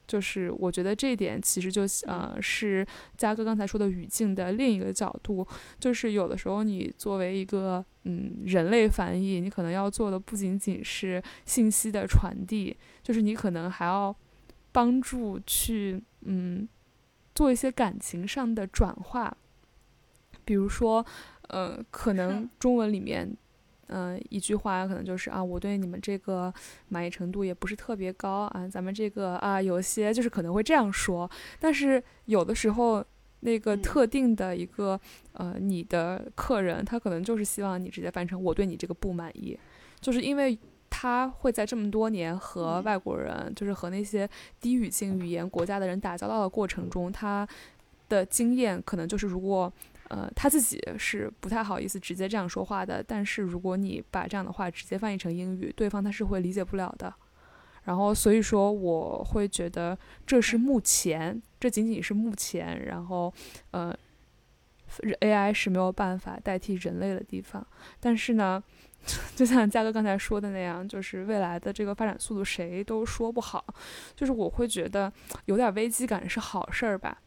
[0.08, 2.86] 就是我觉得这一点其实就呃是
[3.18, 5.48] 嘉哥刚才说的语境的另一个角度，
[5.80, 14.16] 就是有的时候你作为一个嗯人类翻译，你可能要做的不仅仅是信息的传递，就是你可能还要
[14.72, 16.68] 帮助去嗯
[17.34, 19.36] 做一些感情上的转化，
[20.44, 21.06] 比如说
[21.50, 23.38] 呃可能中文里面。
[23.96, 26.52] 嗯，一句话可能就是啊，我对你们这个
[26.90, 31.30] 满意程度也不是特别高啊，咱们这个啊，有些就是可能会这样说，
[31.60, 33.06] 但是有的时候
[33.42, 35.00] 那个特定的一个
[35.34, 39.56] 呃，你的客人他可能就是希望你直接翻成我对你这个不满意，
[40.02, 40.58] 就是因为
[40.90, 44.28] 他会在这么多年和外国人，就是和那些
[44.60, 47.48] 低语境语言国家的人打交道的过程中，他
[48.10, 49.72] 的经验可能就是如果。
[50.14, 53.04] 呃，他自己是不太好意思直接这样说话的。
[53.04, 57.12] 但是如果你把这样的话直接翻译成英语，对方他是会理解不了的。
[57.86, 59.98] 然后所以说，我会觉得
[60.28, 62.86] 这是目前，这仅仅是目前。
[62.86, 63.34] 然后，
[63.72, 63.92] 呃
[65.22, 67.66] ，AI 是没有办法代替人类的地方。
[68.00, 68.64] 但是呢，
[69.36, 73.66] 就像嘉哥刚才说的那样，就是未来的这个发展速度谁都说不好。
[74.16, 75.12] 就是我会觉得
[75.46, 77.18] 有点危机感是好事儿吧。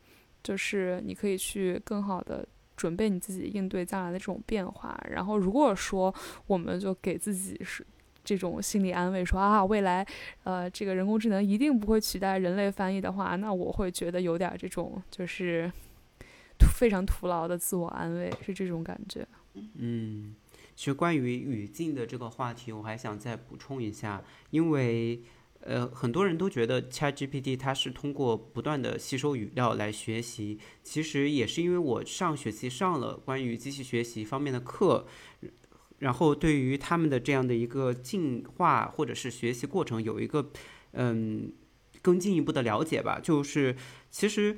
[0.42, 2.46] 就是你可以去更好的。
[2.76, 6.14] 准备你自己应对将来的这种变化，然后如果说
[6.46, 7.84] 我们就给自己是
[8.22, 10.06] 这种心理安慰，说啊未来，
[10.44, 15.70] 呃这个人工智能一定不会取代人类翻译的话，那我会觉得有点这种就是
[16.76, 19.26] 非常徒劳的自我安慰，是这种感觉。
[19.54, 20.34] 嗯，
[20.74, 25.22] 其实关于语境的这个话题，我还想再补充一下，因为。
[25.68, 35.08] 呃，很多人都觉得 ChatGPT 它是通过不断的吸收语料来学习，其实也是因为我上学期上了关于机器学习方面的课，
[35.98, 40.52] 然后对于他们的这样的一个进化或者是学习过程有一个
[40.92, 41.52] 嗯
[42.00, 43.18] 更进一步的了解吧。
[43.20, 43.74] 就是
[44.08, 44.56] 其实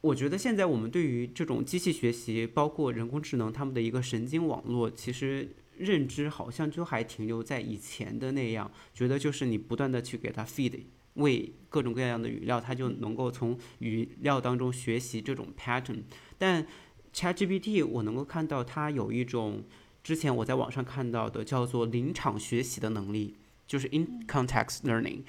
[0.00, 5.48] 我觉得现在我们对于这种机器学习，包括人工智能，他们的一个神经网络，其实。
[5.80, 10.78] 认知好像就还停留在以前的那样，觉得就是你不断的去给它 feed
[11.14, 16.02] 喂各种各样的语料，它就能够从语料当中学习这种 pattern。
[16.38, 16.66] 但
[17.12, 19.64] ChatGPT 我能够看到它有一种
[20.04, 23.34] 之前我在网上看到的叫做临场学习的能力，
[23.66, 25.22] 就是 in context learning。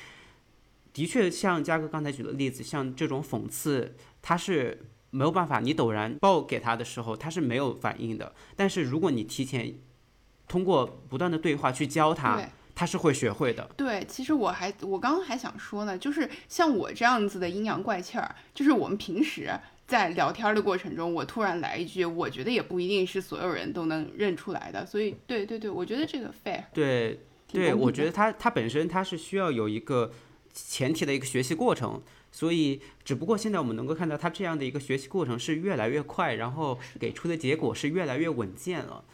[0.93, 8.33] 的确，像嘉哥刚才举的例子，像这种讽刺，它是没有办法，你陡然报给他的时候，他是没有反应的。
[8.55, 9.73] 但是如果你提前
[10.51, 12.41] 通过不断的对话去教他，
[12.75, 13.63] 他是会学会的。
[13.77, 19.49] 对，其实我还我刚刚还想说呢，就是像我这样子的阴阳怪气儿，就是我们平时
[19.87, 24.85] 在聊天的过程中，我突然来一句，我觉得也不一定是所有人都能认出来的。
[24.85, 26.65] 所以，对对对，我觉得这个 fair。
[26.73, 30.11] 对对，我觉得他他本身他是需要有一个
[30.51, 39.05] 前提的一个学习过程，所以只不过现在我们能够看到他这样的一个学习过程是越来越快，然后给出的结果是越来越稳健了。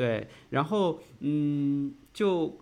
[0.00, 2.58] 对，然后嗯，就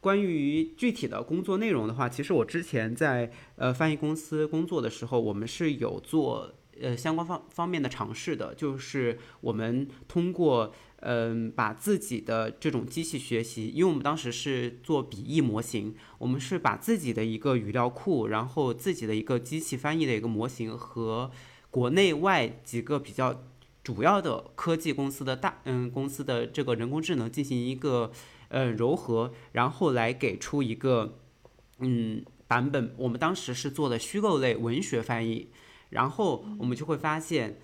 [0.00, 21.30] 关于具体的工作内容的话，其实我之前在呃翻译公司工作的时候，我们是有做呃相关方方面的尝试的，就是我们通过嗯把自己的这种机器学习，因为我们当时是做笔译模型，我们是把自己的一个语料库，然后自己的一个机器翻译的一个模型和
[21.70, 23.44] 国内外几个比较。
[23.82, 28.12] 主要的科技公司的大嗯公司的这个人工智能进行一个
[28.48, 31.18] 呃糅合，然后来给出一个
[31.78, 32.94] 嗯版本。
[32.96, 35.48] 我们当时是做的虚构类文学翻译，
[35.90, 37.60] 然后我们就会发现，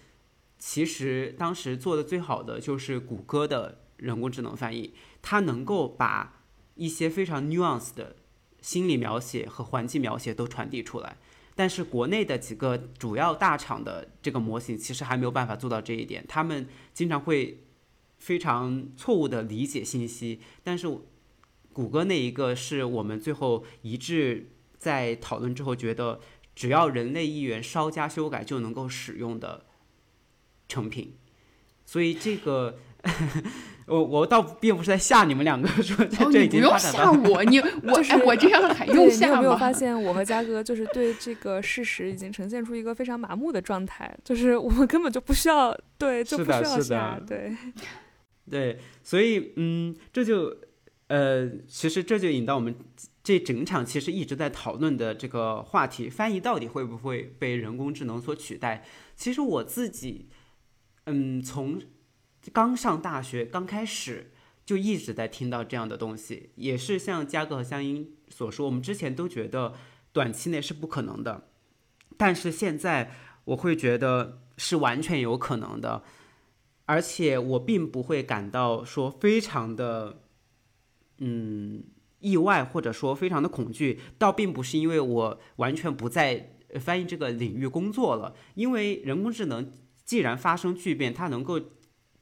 [0.59, 6.43] 其实当时做的最好的就是谷歌的人工智能翻译，它能够把
[6.75, 8.17] 一些非常 nuance 的
[8.61, 11.17] 心理描写和环境描写都传递出来。
[11.59, 17.65] 但是国内的几个主要大厂的这个模型其实还没有办法做到这一点，他们经常会
[18.17, 20.41] 非常错误的理解信息。
[20.63, 20.87] 但是
[21.73, 26.21] 谷歌那一个是我们最后一致在讨论之后觉得，
[26.55, 29.67] 只要人类意愿稍加修改就能够使用的
[30.69, 31.17] 成品。
[31.85, 32.79] 所以这个，
[33.89, 37.13] 我我倒并不是在吓你们两个，说在，这已经你不用发展到。
[37.13, 39.41] 吓我，你 我就是哎，我这样还 对，用你有吓吗？
[39.41, 47.57] 没有发现我和嘉哥就是对这个事实已经呈现出一个非常麻木的状态，就是 我们根本就不需要对，就不需要是吓，对，
[48.51, 50.57] 对，所以嗯，这就
[51.09, 52.75] 呃，其实这就引到我们
[53.23, 58.85] 这整场其实一直在讨论的这个话题：翻译到底会不会被人工智能所取代？
[59.17, 60.29] 其实我自己，
[61.07, 61.79] 嗯，从
[62.53, 64.33] 刚上大学刚开始
[64.65, 69.75] 就一直在听到这样的东西，也是像嘉哥和香音所说，我们之前都觉得
[70.13, 71.49] 短期内是不可能的，
[72.17, 73.13] 但是现在
[73.45, 76.03] 我会觉得是完全有可能的。
[76.87, 80.23] 而且我并不会感到说非常的，
[81.19, 81.85] 嗯，
[82.21, 89.71] 意外或者说非常的恐惧，倒并不是因为我完全不在翻译这个领域工作了，因为人工智能
[90.03, 91.61] 既然发生巨变，它能够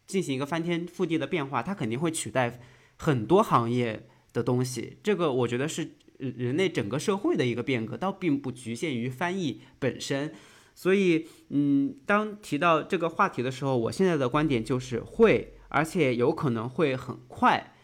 [0.07, 2.61] 进行一个翻天覆地的变化，它肯定会取代
[2.97, 10.33] 很多行业的东西，这个我觉得是人类整个社会的一个变革，倒并不局限于翻译本身。
[10.75, 17.75] 所以，嗯，当提到这个话题的时候，我现在的观点就是会，而且有可能会很快。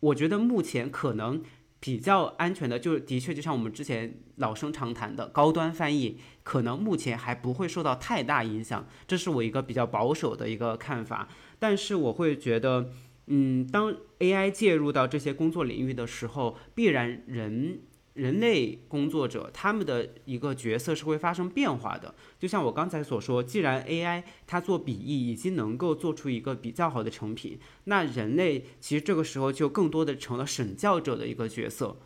[0.00, 1.42] 我觉得目前可能
[1.80, 11.28] 比较安全的，就的确就像我们之前老生常谈的高端翻译，可能目前还不会受到太大影响，这是我一个比较保守的一个看法。
[11.58, 12.90] 但是我会觉得，
[13.26, 17.80] 嗯，当 AI 介入到这些工作领域的时候，必然人。
[18.18, 31.96] 人类工作者他们的一个角色是会发生变化的，就像我刚才所说，既然 AI 它做笔译已经能够做出一个比较好的成品，那人类其实这个时候就更多的成了审教者的一个角色。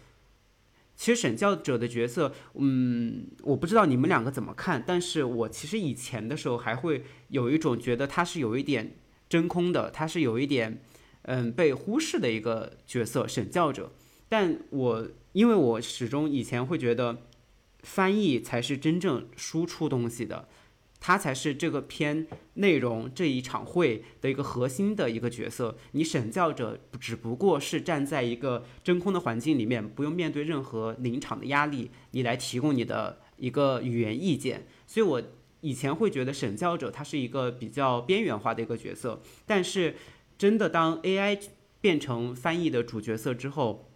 [0.94, 8.98] 其实审教者的角色，嗯，我不知道你们两个怎么看，但是我其实以前的时候还会有一种觉得他是有一点
[9.30, 10.82] 真空的，他是有一点
[11.22, 13.90] 嗯被忽视的一个角色，审教者。
[14.32, 17.18] 但我因为我始终以前会觉得，
[17.80, 20.48] 翻译才是真正输出东西的，
[20.98, 25.76] 它才是这个篇内容这一场会的一个核心的一个角色。
[25.90, 34.66] 你审教者只不过是站在一个真空的环境里面，不用面对任何临场的压力，你来提供你的一个语言意见。
[34.86, 35.22] 所以我
[35.60, 39.94] 以前会觉得审教者他是一个比较边缘化的一个角色，但是
[40.38, 41.38] 真的当 AI
[41.82, 43.90] 变成翻译的主角色之后。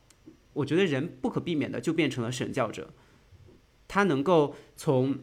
[0.57, 2.91] 我觉得人不可避免的就变成了审教者，
[3.87, 5.19] 他能够从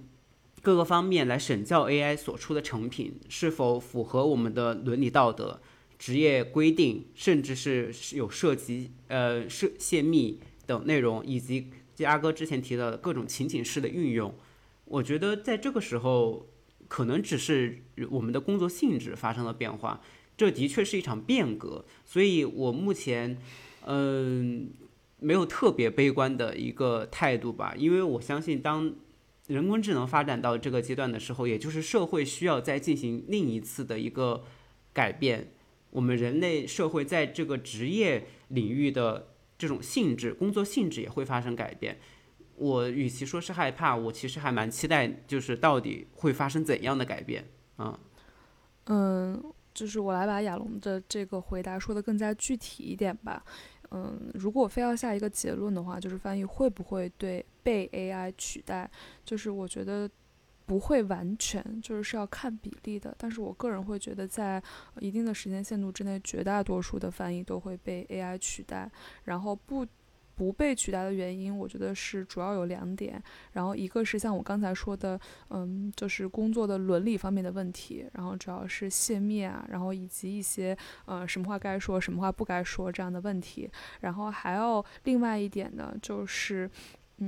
[0.62, 5.60] 各个方面来审教 AI 所出的成品是否符合我们的伦理道德、
[5.98, 11.72] 职业规定，甚至是有涉及呃涉泄密等内容，以及
[12.06, 14.34] 阿哥之前提到的各种情景式的运用。
[14.86, 16.48] 我觉得在这个时候，
[16.88, 17.82] 可能只是
[18.12, 20.00] 我们的工作性质发生了变化，
[20.38, 21.84] 这的确是一场变革。
[22.06, 23.38] 所以我目前，
[23.88, 24.70] 嗯。
[25.24, 28.94] 没有特别悲观的一个态度吧，因为我相信，当
[29.48, 34.44] 人工智能发展到这个阶段的时候，也就是社会需要再进行另一次的一个
[34.92, 35.54] 改变，
[35.92, 41.98] 我们人类社会在这个职业领域的这种性质、工作性质也会发生改变。
[42.56, 48.00] 我与其说是害怕，我其实还蛮期待，就是到底会发生怎样的改变啊？
[48.86, 49.44] 嗯，
[49.74, 53.44] 就是我来把亚龙的这个回答说的更加具体一点吧。
[53.94, 58.90] 嗯，如果非要下一个结论的话，就是翻译会不会对被 AI 取代？
[59.24, 60.10] 就是我觉得
[60.66, 63.16] 不会完全，就是是要看比例的。
[63.18, 64.62] 但是我个人会觉得，在
[65.00, 68.92] 一定的时间限度之内，绝大多数的翻译都会被 AI 取代。
[69.24, 69.86] 然后不。
[70.36, 73.22] 不被取代的原因，我觉得是主要有两点。
[73.54, 75.20] 然后一个是像我刚才说的，
[75.50, 78.06] 嗯，就是工作的伦理方面的问题。
[78.14, 83.70] 然后主要是泄密啊，然后以及一些呃什么话该说，什么话不该说这样的问题。
[84.02, 86.70] 然后还有另外一点呢，就是。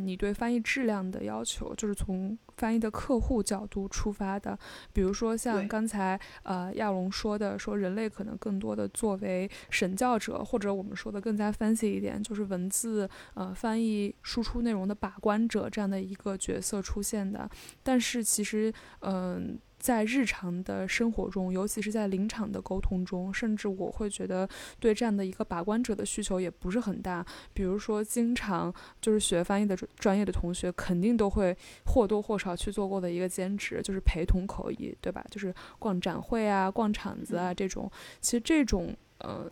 [0.04, 4.58] 你对翻译质量的要求，就是从翻译的客户角度出发的。
[4.91, 17.50] 比如说像刚才呃亚龙说的，说人类可能更多的作为审教者，或者我们说的更加 fancy 一点，就是文字呃翻译输出内容的把关者这样的一个角色出现的。
[17.84, 19.60] 但是其实嗯。
[19.86, 27.24] 在日常的生活中，尤其是在临场的沟通中，甚至我会觉得对这样的一个把关者的需求也不是很大。
[27.54, 31.56] 比如说，经常就是学翻译的专业的同学，肯定都会
[31.86, 35.24] 或多或少去做过的一个兼职，就是陪同口译，对吧？
[35.30, 37.88] 就是逛展会啊、逛场子啊这种。
[38.22, 39.48] 其实这种呃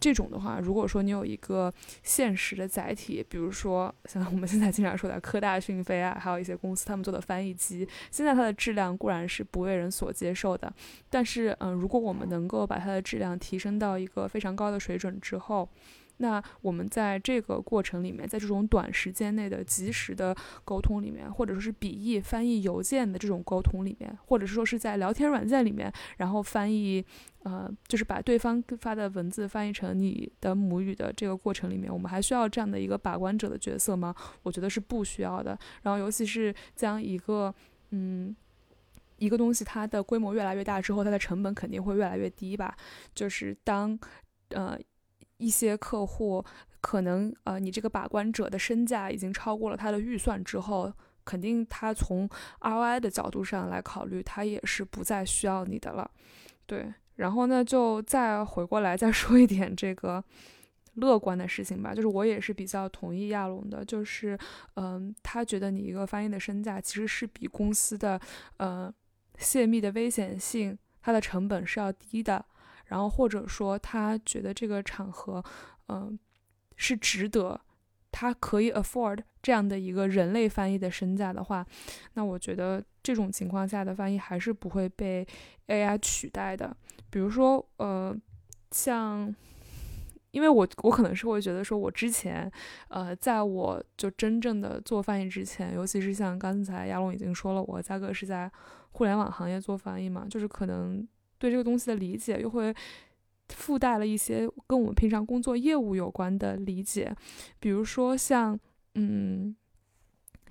[0.00, 1.72] 这种的话，如果说你有一个
[2.02, 10.72] 现实的载体，比如说 像我们现在经常说的科大讯飞啊，还有一些公司他们做的翻译机，现在它的质量固然是不为人所接受的，
[11.10, 15.68] 但是嗯，如果我们能够把它的质量提升到一个非常高的水准之后，
[16.18, 27.04] 那我们在这个过程里面，在这种短时间内的及时的沟通里面，或者说是笔译、翻译邮件的这种沟通里面，或者是说是在聊天软件里面，然后翻译，
[27.44, 34.14] 呃，就是把对方发的文字翻译成你的母语的这个过程里面，我们还需要这样的一个把关者的角色吗？
[34.42, 35.56] 我觉得是不需要的。
[35.82, 37.54] 然后，尤其是将一个，
[37.90, 38.34] 嗯，
[39.18, 42.76] 一个东西它的规模越来越大之后，它的成本肯定会越来越低吧？
[43.14, 43.96] 就是当，
[44.48, 44.76] 呃。
[45.38, 46.44] 一些客户
[46.80, 50.92] 可能，呃，你这个把关者的身价已经超过了他的预算之后，
[51.24, 52.28] 肯定他从
[52.60, 56.10] ROI 的角度上来考虑，他也是不再需要你的了。
[56.66, 60.22] 对，然后呢，就再回过来再说一点这个
[60.94, 64.38] 乐观的事情吧，就是我也是比较同意亚龙的，就是，
[64.74, 68.20] 嗯，他觉得你一个翻译的身价其实是比公司的，
[68.58, 68.92] 呃，
[69.38, 72.44] 泄密的危险性，它的成本是要低的。
[72.88, 75.42] 然后或者说他觉得这个场合，
[75.88, 76.18] 嗯，
[76.76, 77.60] 是值得，
[78.10, 81.64] 他可以 afford 这样的一个人类翻译的身价的话，
[82.14, 85.26] 那我觉得这种情况下的翻译还是不会被
[85.68, 86.76] AI 取代的。
[87.10, 88.16] 比如说，呃，
[88.70, 89.34] 像，
[90.30, 92.50] 因为我我可能是会觉得说，我之前，
[92.88, 98.50] 呃，在我就真正的做翻译之前，尤其是像刚才亚龙已经说了，我价格是在
[98.92, 101.06] 互联网行业做翻译嘛，就是可能。
[101.38, 102.74] 对这个东西的理解，又会
[103.48, 107.14] 附带了一些跟我们平常工作业务有关的理解，
[107.58, 108.58] 比如说像，
[108.94, 109.56] 嗯，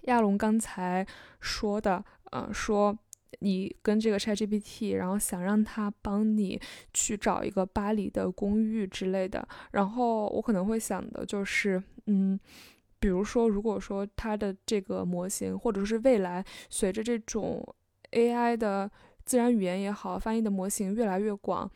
[0.04, 1.06] 亚龙刚才
[1.40, 2.98] 说的，呃，说
[3.40, 6.60] 你跟这个 ChatGPT，然后想让他帮你
[6.94, 12.40] 去找一个巴黎的公寓之类的，然后我可能会想的就是，嗯，
[13.00, 17.64] 比如说，如果说它的这个模型，或者是未来随着这种
[18.14, 18.90] AI 的。
[19.28, 21.69] 自然语言也好，翻译的模型越来越广。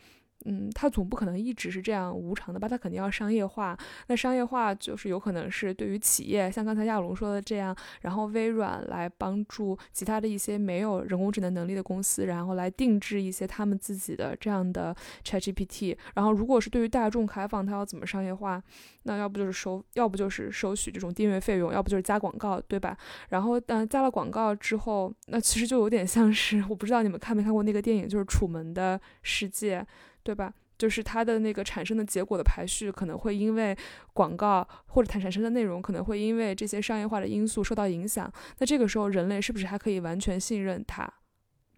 [0.45, 2.67] 嗯，它总不可能一直是这样无偿的吧？
[2.67, 3.77] 它肯定要商业化。
[4.07, 15.97] 那商业化就是有可能是对于企业，像刚才亚龙说的这样，然后微软来帮助其他的一些没有人工智能能力的公司，然后来定制一些他们自己的这样的 ChatGPT。
[16.15, 18.61] 然后，如果是对于大众开放，它要怎么商业化？
[19.03, 22.95] 那要不就是收，要不就是收取这种订阅费用，要不就是加广告，对吧？
[23.29, 29.79] 然后，嗯，加了广告之后，那其实就有点像是，我不知道你们看没看过那个电影，就是《楚门的世界》。
[30.23, 30.53] 对吧？
[30.77, 33.75] 就是它的那个产生的结果的排序，可能会因为
[34.13, 38.31] 广告或者它产生的内容，可能会因为这些商业化的因素受到影响。
[38.57, 41.11] 那这个时候，人类是不是还可以完全信任它？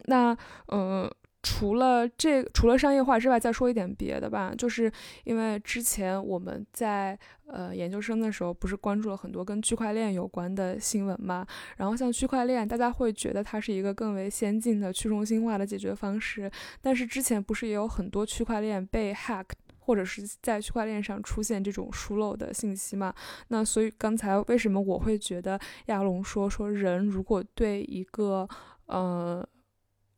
[0.06, 0.38] 那，
[0.68, 1.14] 呃。
[1.44, 4.54] 除了这，除了商业化之外，再说一点别的吧。
[4.58, 4.90] 就是
[5.26, 11.46] 因为之前我们在呃研究生的时候，不是关注了很多跟区块链有关的新闻嘛？
[11.76, 16.50] 然后像区块链，大家会觉得它是一个更为先进的去中心化的解决方式。
[16.82, 19.48] 但是之前不是也有很多区块链被 hack，
[19.80, 23.14] 或者是在区块链上出现这种疏漏的信息嘛？
[23.50, 28.48] 那所以刚才为什么我会觉得亚龙说说人如果对一个
[28.86, 29.46] 呃。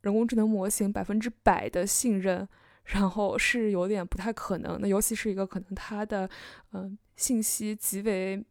[0.06, 2.48] 人工智能模型百分之百的信任，
[2.86, 4.80] 然后是有点不太可能。
[4.80, 6.30] 那尤其是一个可能它的
[6.72, 8.42] 嗯信息极为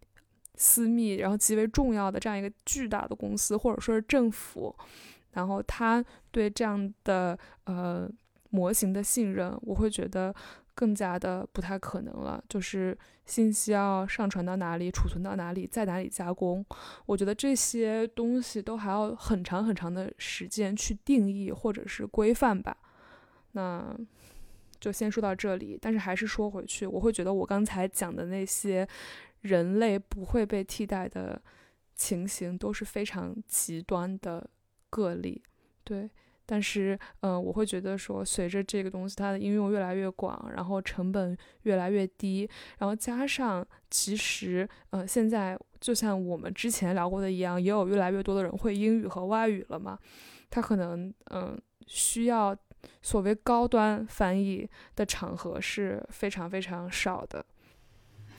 [0.56, 4.74] 私密，然后极为重要的这样一个巨大的公司，或者说是政府，
[5.32, 8.10] 然后他对这样的呃
[8.50, 10.34] 模型的信任，我会觉得。
[10.74, 16.64] 更加的不太可能了，就是信息要上传到哪里，储存到哪里，在哪里加工，
[17.06, 22.76] 我觉得这些东西都还要很长很长的时间去定义或者是规范吧。
[23.52, 23.96] 那
[24.80, 28.86] 就先说到这里，但是还是说回去，我会觉得我刚才讲的那些
[29.42, 31.40] 人类不会被替代的
[31.94, 34.50] 情形都是非常极端的
[34.90, 35.40] 个例，
[35.84, 36.10] 对。
[36.46, 49.98] 但是，嗯，我会觉得说，随着这个东西它的应用越来越广，然后成本越来越低，然后加上其实，呃，现在就像我们之前聊过的一样，也有越来越多的人会英语和外语了嘛，
[50.50, 52.56] 他可能，嗯，需要
[53.00, 57.44] 所谓高端翻译的场合是非常非常少的。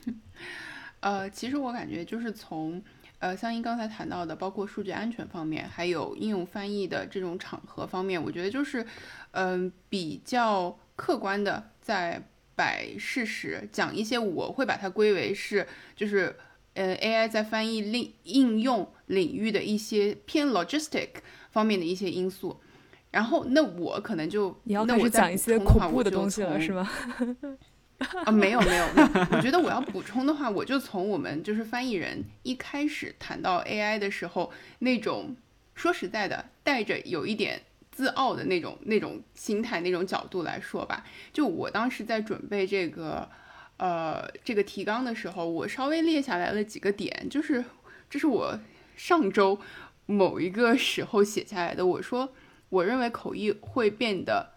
[1.02, 2.84] 呃，其实我感觉就是从。
[3.26, 8.86] 呃，像您刚才谈到的，包括数据安全方面，还有应用翻译的这种场合方面，我觉得就是，
[9.32, 12.22] 嗯，比较客观的在
[12.56, 15.66] 摆事实，讲一些我会把它归为是，
[15.96, 16.36] 就是，
[16.76, 21.10] 呃，AI 在翻译领应用领域的一些偏 logistic
[21.50, 22.62] 方面的一些因素。
[23.10, 26.88] 然后，那我可能就你要开始讲一些恐怖的东西了，是吗？
[28.26, 35.36] 啊，没有没有没有，我觉得我要补充的话，我就从我们就是翻译人一开始谈到 AI 的时候，那种
[35.74, 41.06] 说实在的，带着有一点自傲的那种那种心态、那种角度来说吧。
[41.34, 43.30] 就我当时在准备这个
[43.78, 47.64] 呃这个提纲的时候，我稍微列下来了几个点，就是
[48.10, 48.60] 这是我
[48.96, 49.60] 上周
[50.06, 51.86] 某一个时候写下来的。
[51.86, 52.34] 我说，
[52.70, 54.55] 我认为口译会变得。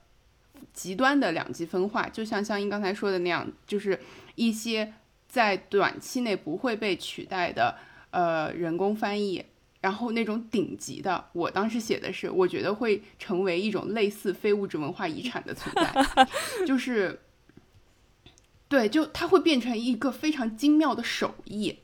[0.73, 3.99] 极端的两极分化，就像香音刚才说的那样，就是
[4.35, 4.95] 一些
[5.29, 7.77] 在短期内不会被取代的
[8.11, 9.45] 呃人工翻译，
[9.81, 16.29] 然后那种顶级的，我当时写的是，我觉得会成为一种类似非物质文化遗产的存在，
[16.67, 17.21] 就是
[18.69, 21.79] 对，就它会变成一个非常精妙的手艺。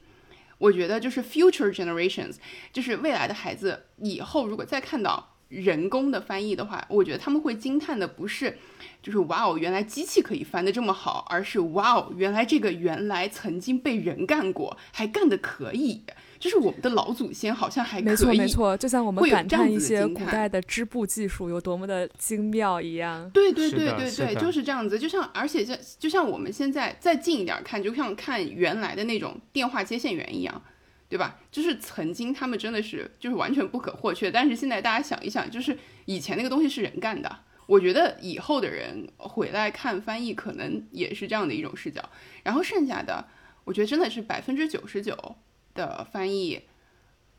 [0.58, 2.36] 我觉得就是 future generations，
[2.72, 5.33] 就是未来的孩子以后如果再看到。
[5.48, 8.58] 人工的翻译的话，我觉得他们会惊叹的不是，
[9.02, 16.02] 就是哇哦，原来机器可以翻得这么好，而是哇哦，原来这个原来曾经被人干过，还干得可以，
[16.38, 18.10] 就是我们的老祖先好像还可以。
[18.10, 23.30] 没错没错，就像我们感叹一些古代的织布技术有多么的精妙一样。
[23.30, 24.98] 对对对对对，就是这样子。
[24.98, 30.62] 就像而且像就像我们现在再近一点看，就像看原来的那种电话接线员一样。
[31.08, 31.38] 对吧？
[31.52, 37.40] 就是曾经他们真的是就是完全不可或缺，但是现在大家想一想，就是以前那个东西是人干的。
[37.66, 42.02] 我觉得以后的人回来看翻译，可能也是这样的一种视角。
[42.42, 43.28] 然后剩下的，
[43.64, 45.36] 我觉得真的是百分之九十九
[45.74, 46.62] 的翻译，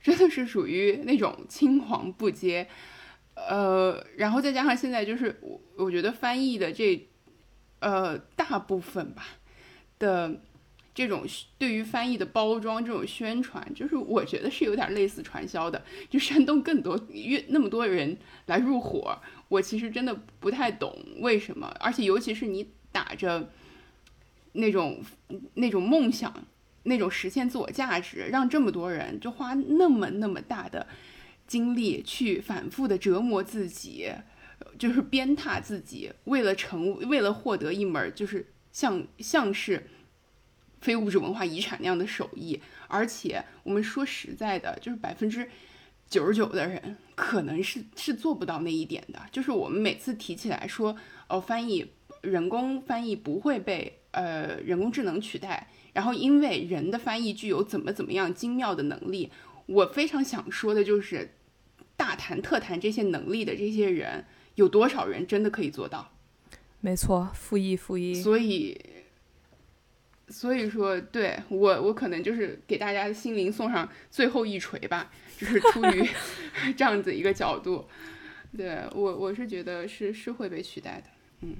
[0.01, 2.68] 真的是属于那种青黄不接。
[3.36, 7.07] 呃，然后再加上现在就是我我觉得翻译的这
[7.80, 9.28] 呃大部分吧
[9.99, 10.39] 的。
[10.96, 11.26] 这种
[11.58, 19.20] 对于翻译的包装，这种宣传，就是我觉得是有点类似传销的，就煽动更多越那么多人来入伙。
[19.50, 23.52] 我其实真的不太懂为什么，而且尤其是你打着
[24.54, 25.04] 那种
[25.56, 26.34] 那种梦想，
[26.84, 30.88] 那种实现自我价值，让这么多人就花那么那么大的
[31.46, 34.10] 精力去反复的折磨自己，
[34.80, 39.89] 就是鞭挞自己，为了成为了获得一门就是像像是。
[40.86, 45.49] 非物质文化遗产那样的手艺，而且我们说实在的，就是百分之
[46.07, 49.19] 九十九的人可能是是做不到那一点的。
[49.31, 50.95] 就是我们每次提起来说，
[51.27, 59.31] 哦，翻译人工翻译不会被呃人工智能取代，然后因为人的翻译具有怎么怎么样精妙的能力，
[59.65, 61.33] 我非常想说的就是，
[61.97, 66.11] 大谈特谈这些能力的这些人，有多少人真的可以做到？
[66.79, 68.13] 没错，复议复议。
[68.13, 68.79] 所以。
[70.28, 76.07] 所以说，对我，我可能就是给大家的心灵送上最后一锤吧，就是出于
[76.76, 77.86] 这样子一个角度，
[78.57, 81.07] 对我，我是觉得是是会被取代的，
[81.41, 81.55] 嗯，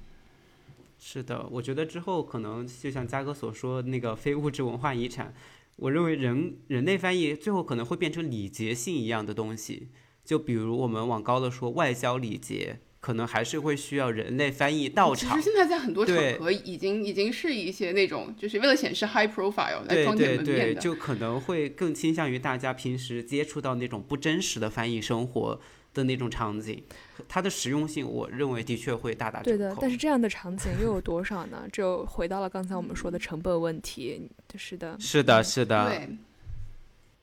[0.98, 5.34] 是的，我觉得之后可能就像嘉哥所说那个非物质文化遗产，
[5.76, 9.90] 我认为人人类翻译最后可能会变成礼节性一样的东西，
[10.24, 12.80] 就比如我们往高了说，外交礼节。
[13.06, 15.30] 可能还是会需要人类翻译到场。
[15.30, 20.82] 其实现在在很多场合已经已经是一些那种，就是为了显示 high profile 来装点门面的。
[20.82, 25.62] 就可能会更倾向于大家平时接触到那种不真实的翻译生活
[25.94, 26.82] 的那种场景，
[27.30, 29.56] 它的实用性，我认为的确会大打折扣。
[29.56, 31.68] 对的，但是这样的场景又有多少呢？
[31.72, 34.28] 就回到了刚才我们说的成本问题。
[34.56, 35.90] 是的，是的，是的。
[35.90, 36.18] 对。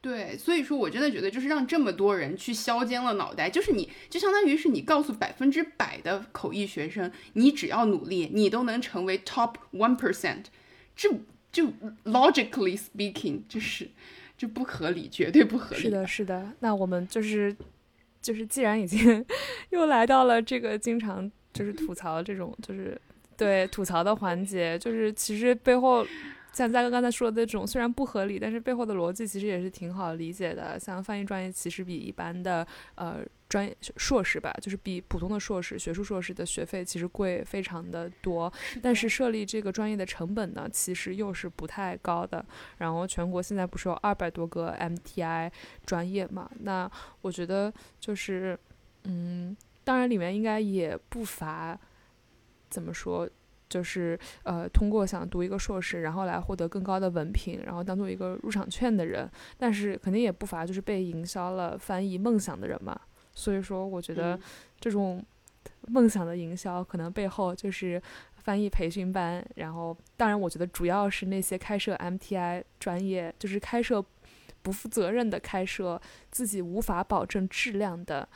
[0.02, 10.46] 对，所以说，我真的觉得，就是让这么多人去削尖了脑袋，就是你，就相当于是你告诉百分之百的口译学生，你只要努力，你都能成为 top one percent，
[10.96, 11.08] 这
[11.52, 11.68] 就
[12.04, 13.88] logically speaking，就是
[14.36, 15.82] 就不合理，绝对不合理。
[15.82, 16.52] 是的，是的。
[16.58, 17.54] 那我们就是，
[18.20, 19.24] 就是既然已经
[19.70, 23.00] 又来到了这个经常就是吐槽这种，就是
[23.36, 26.04] 对吐槽的环节，就是其实背后。
[26.52, 30.78] 像嘉哥刚才说的这种，虽然不合理，但是背后的逻辑其实也是挺好理解的。
[30.78, 38.52] 像翻译专业，其实比一般的呃专业硕士吧，就是比普通的硕士、学术硕士的学费其实贵非常的多。
[38.82, 42.44] 但是设立这个专业的成本呢，其实又是不太高的。
[42.78, 45.50] 然后全国现在不是有二百多个 MTI
[45.86, 46.50] 专业嘛？
[46.60, 46.90] 那
[47.22, 48.58] 我觉得就是，
[49.04, 51.78] 嗯，当然里面应该也不乏
[52.68, 53.28] 怎么说。
[53.72, 63.00] 就是呃，通过想读一个硕士，然后来获得更高的文凭，然后当做一个入场券的人，但是肯定也不乏就是被营销了翻译梦想的人嘛。
[63.34, 64.38] 所以说，我觉得
[64.78, 65.24] 这种
[65.88, 68.00] 梦想的营销，可能背后就是
[68.34, 69.42] 翻译培训班。
[69.54, 74.04] 然后，当然，我觉得主要是那些开设 MTI 专业，就是开设
[74.60, 76.00] 不负责任的开设
[76.30, 78.28] 自己无法保证质量的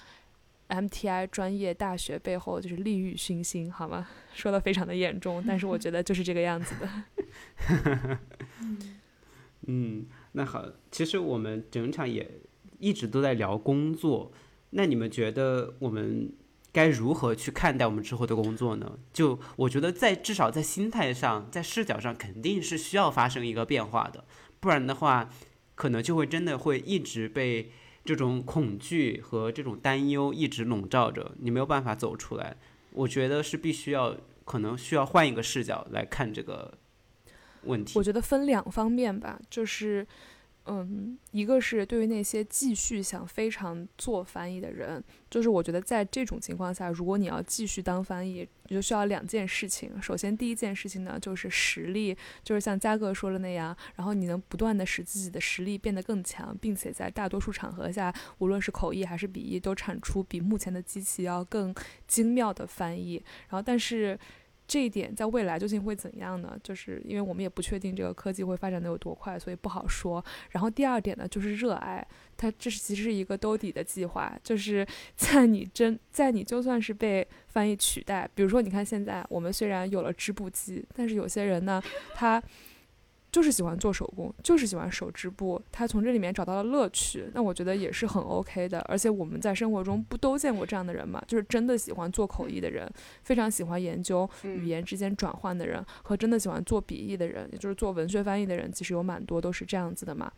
[0.68, 4.08] MTI 专业大学背后就是利欲熏心，好吗？
[4.34, 8.18] 说的非常的严重，但是我觉得就是这个样子的。
[9.68, 12.40] 嗯，那好，其实我们整场也
[12.78, 14.32] 一直都在聊工作，
[14.70, 16.32] 那你们觉得我们
[16.72, 18.98] 该如何去看待我们之后的工作呢？
[19.12, 24.24] 就我觉得在至少在心态上，在视角上，肯定是需要发生一个变化的，
[24.60, 25.30] 不然的话，
[25.74, 27.72] 可能就会真的会一直被
[28.06, 32.56] 这种恐惧和这种担忧一直笼罩着，你没有办法走出来。
[32.92, 36.78] 我觉得是必须要，可能需要换一个视角来看这个。
[37.62, 40.06] 问题，我觉得分两方面吧，就是，
[40.66, 49.90] 嗯，一个是对于那些继续想非常做翻译的人，就是我觉得在这种情况下，如果你要继续当翻译，你就需要两件事情。
[50.02, 61.74] 首先，第一件事情呢，就是实力，就是像嘉哥说的那样，然后你能不断的使自己的实力变得更强，并且在大多数场合下，无论是口译还是笔译，都产出比目前的机器要更
[62.08, 63.22] 精妙的翻译。
[63.48, 64.18] 然后，但是。
[64.66, 66.58] 这一点在未来究竟会怎样呢？
[66.62, 70.24] 就是因为我们也不确定这个科技会发展的有多快，所以不好说。
[70.50, 72.06] 然后第二点呢，就是热爱，
[72.36, 81.82] 它这是其实是一个兜底的计划，就是 在你真在你就算是被翻译取代，比如说你看现在我们虽然有了织布机，但是有些人呢，
[82.14, 82.42] 他。
[83.36, 88.80] 就是喜欢做手工，就是喜欢手织布，他从这里面找到了乐趣，那我觉得也是很 OK 的。
[88.88, 91.22] 而且我们在生活中不都见过这样的人吗？
[91.28, 92.90] 就是真的喜欢做口译的人，
[93.24, 100.32] 非常喜欢研究语言之间转换的人，和真的喜欢做笔译的人，也就是做文学翻译的人，其实有蛮多都是这样子的嘛。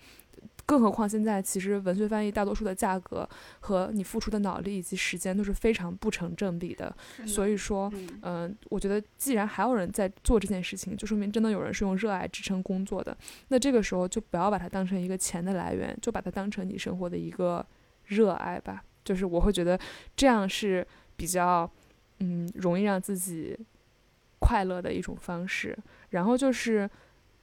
[0.67, 3.27] 更何况现在，其实文学翻译大多数的价格
[3.61, 6.95] 和你付出的脑力以及时间都是非常不成正比的。
[7.27, 7.91] 所以说，
[8.23, 13.17] 嗯，我觉得既然还有人在做这件事情，就说明真的有人是用热爱支撑工作的。
[13.49, 17.65] 那这个时候就不要把它当成一个钱的来源，就把它当成你生活的一个
[18.05, 18.83] 热爱吧。
[19.05, 19.79] 就是我会觉得
[20.15, 20.87] 这样是
[21.17, 21.71] 比较，
[22.19, 23.59] 嗯，容易让自己
[24.39, 25.75] 快乐的一种方式。
[26.11, 26.89] 然后就是。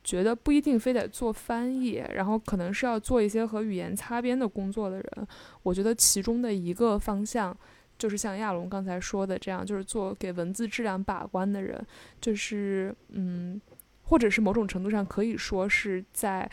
[0.06, 5.28] 觉得不一定非得做翻译，然后可能是要做一些和语言擦边的工作的人。
[5.64, 7.58] 我觉得其中的一个方向，
[7.98, 11.84] 就是像亚龙刚才说的这样，就是做给文字质量把关的人，
[12.22, 13.60] 就是嗯，
[14.04, 16.48] 或者是某种程度上可以说是在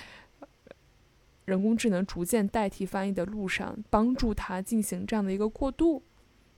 [1.44, 6.02] 人工智能逐渐代替翻译的路上，帮助他进行这样的一个过渡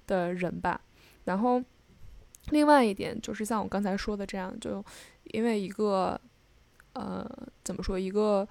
[0.07, 0.81] 的人吧。
[1.25, 1.61] 然后
[2.51, 4.85] 另外一点就是像我刚才说的这样，就
[5.33, 6.21] 因为一个。
[6.95, 7.29] 呃，
[7.63, 7.99] 怎么说？
[7.99, 8.49] 一个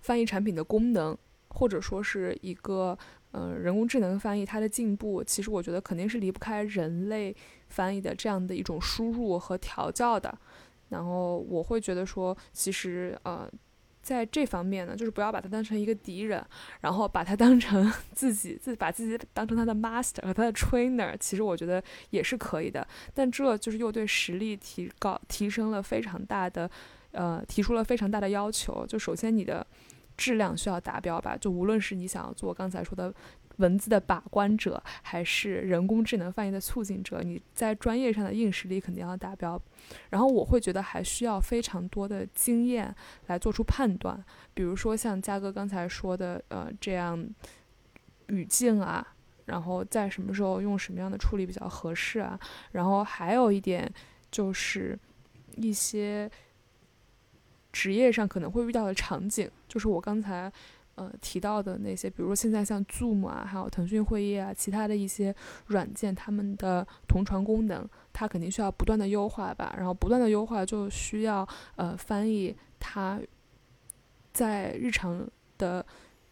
[0.00, 1.16] 翻译产品的功能，
[1.48, 2.96] 或者说是一个
[3.32, 7.34] 呃人工智能翻译它的进步，其实我觉得肯定是离不开人类
[7.68, 10.36] 翻译的这样的一种输入和调教的。
[10.90, 13.50] 然后我会觉得说，其实呃，
[14.02, 16.44] 在这方面呢，就是不要把它当成一个敌人，
[16.82, 22.86] 然后把它当成 自己自把自己当成他的 master 和他的 trainer，其实我觉得也是可以的。
[23.14, 26.70] 但这就是又对实力提高提升了非常大的。
[27.12, 29.66] 呃，提出了非常大的要求，就首先你的
[30.16, 33.12] 质量需要达标吧，就无论是你想要做刚才说的
[33.56, 39.60] 文字的把关者，还是人工智能翻译的促进者，你在专业上的硬实力肯定要达标。
[40.10, 42.94] 然后我会觉得还需要非常多的经验
[43.26, 44.22] 来做出判断，
[44.54, 47.22] 比如说像嘉哥刚才说的，呃，这样
[48.28, 49.06] 语境啊，
[49.44, 52.38] 然后在什么时候用什么样的处理比较合适啊，
[52.72, 53.92] 然后还有一点
[54.30, 54.98] 就是
[55.56, 56.30] 一些。
[57.72, 60.52] 职业上可能会遇到的场景，就是我刚才
[60.96, 65.34] 呃提到的那些，比如说现在像 Zoom 啊，还有腾讯会议啊，其他的一些
[65.68, 69.74] 软件，他们的同传功能，它肯定需要不断的优化吧。
[69.74, 73.18] 然后不断的优化就需要呃翻译，它
[74.34, 75.84] 在日常的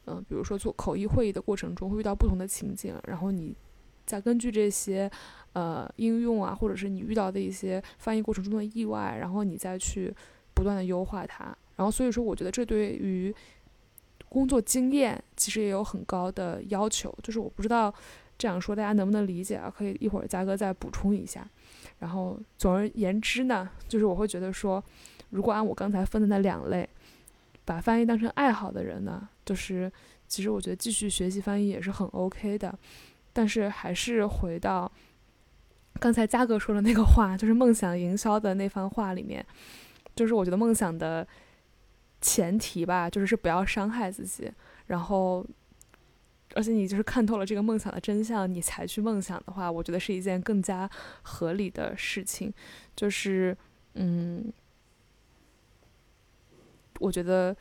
[0.04, 3.56] 嗯，比如说做口译会议的过程中会遇到不同的情景，然后你
[4.04, 5.10] 再根据这些
[5.54, 10.14] 呃应用啊，或者是你遇到的一些翻译过程中的意外，然后你再去。
[10.60, 11.44] 不断的优化它，
[11.76, 13.34] 然后所以说，我觉得这对于
[14.28, 17.10] 工作经验其实也有很高的要求。
[17.22, 17.92] 就是我不知道
[18.36, 19.72] 这样说大家能不能理解啊？
[19.74, 21.48] 可以一会儿嘉哥再补充一下。
[22.00, 24.84] 然后总而言之呢，就是我会觉得说，
[25.30, 26.86] 如果按我刚才分的那两类，
[27.64, 29.90] 把翻译当成爱好的人呢，就是
[30.28, 32.78] 其实我觉得继续学习翻译也是很 OK 的。
[33.32, 34.92] 但是还是回到
[35.98, 39.42] 刚才嘉哥说的那个话，就是梦想营销的那番话里面。
[40.20, 41.26] 就是我觉得梦想的
[42.20, 44.52] 前提吧，就是是不要伤害自己，
[44.88, 45.42] 然后，
[46.52, 50.86] 而且你就是看透了这个梦想的真相，你才去梦想的话，我觉得是一件更加
[51.22, 52.52] 合理的事情。
[52.94, 53.56] 就是，
[53.94, 54.52] 嗯，
[56.98, 57.56] 我觉得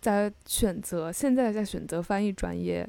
[0.00, 2.84] 在选择现在在选择翻译专业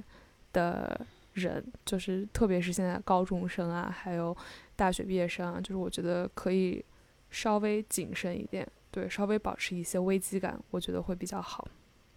[0.54, 4.36] 的人，就是特别是现在高中生啊，还有
[4.76, 6.84] 大学毕业生啊，就是我觉得可以
[7.30, 11.68] 稍微谨慎一点，对，稍微保持一些危机感，我觉得会比较好。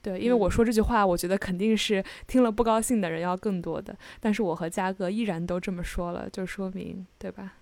[0.03, 7.55] 对，因为我说这句话，我觉得肯定是听了不高兴的人要更多的，但是我和嘉哥依然都这么说了，就说明对吧？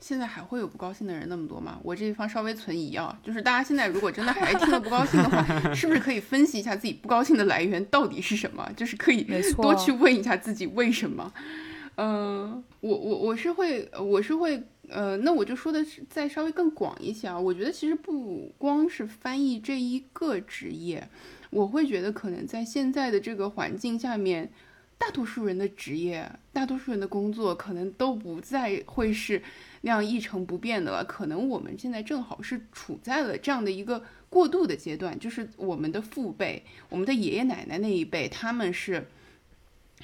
[0.00, 1.78] 现在还会有不高兴的人那么多吗？
[1.82, 5.44] 我这地方稍微存疑啊，就是大家现在如果真的还听了不高兴的话，
[5.74, 8.66] 是不是可以分析一下自己不高兴的来源到底是什么？
[8.74, 9.22] 就是可以
[9.56, 11.30] 多去问一下自己为什么。
[11.96, 17.38] 嗯，我我我是会我是会呃，那我就说的是再稍微更广一些啊。
[17.38, 21.08] 我觉得其实不光是翻译这一个职业，
[21.50, 24.50] 我会觉得可能在现在的这个环境下面。
[25.02, 29.42] 大多数人的职业，大多数人的工作，可能都不再会是
[29.80, 31.02] 那样一成不变的了。
[31.02, 39.06] 可能我们现在正好是处在了这样的一个过渡的阶段，就是我们的父辈、我们的爷爷奶奶那一辈，他们是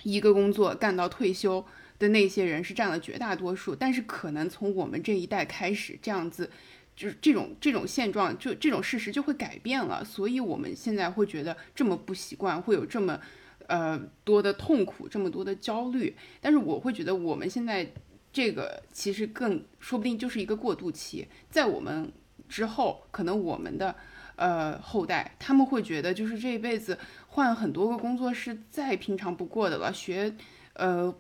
[0.03, 1.63] 一个工作干到退休
[1.99, 3.75] 的那些人是占了绝大多数。
[3.75, 6.51] 但是可能从我们这一代开始，这样子
[6.95, 10.05] 就是这种这种现状，就这种事实就会改变了。
[10.05, 13.21] 所以我们现在会觉得这么不习惯，会有这么。
[13.69, 17.85] 呃，多的痛苦，这么多的焦虑，但是我会觉得我们现在
[18.33, 22.13] 这个其实更说不定就是一个过渡期，在我们
[22.49, 23.93] 之后，可能我们的
[24.37, 30.33] 呃后代他们会觉得就是这一辈子换很多个工作是再平常不过的了，学
[30.75, 31.13] 呃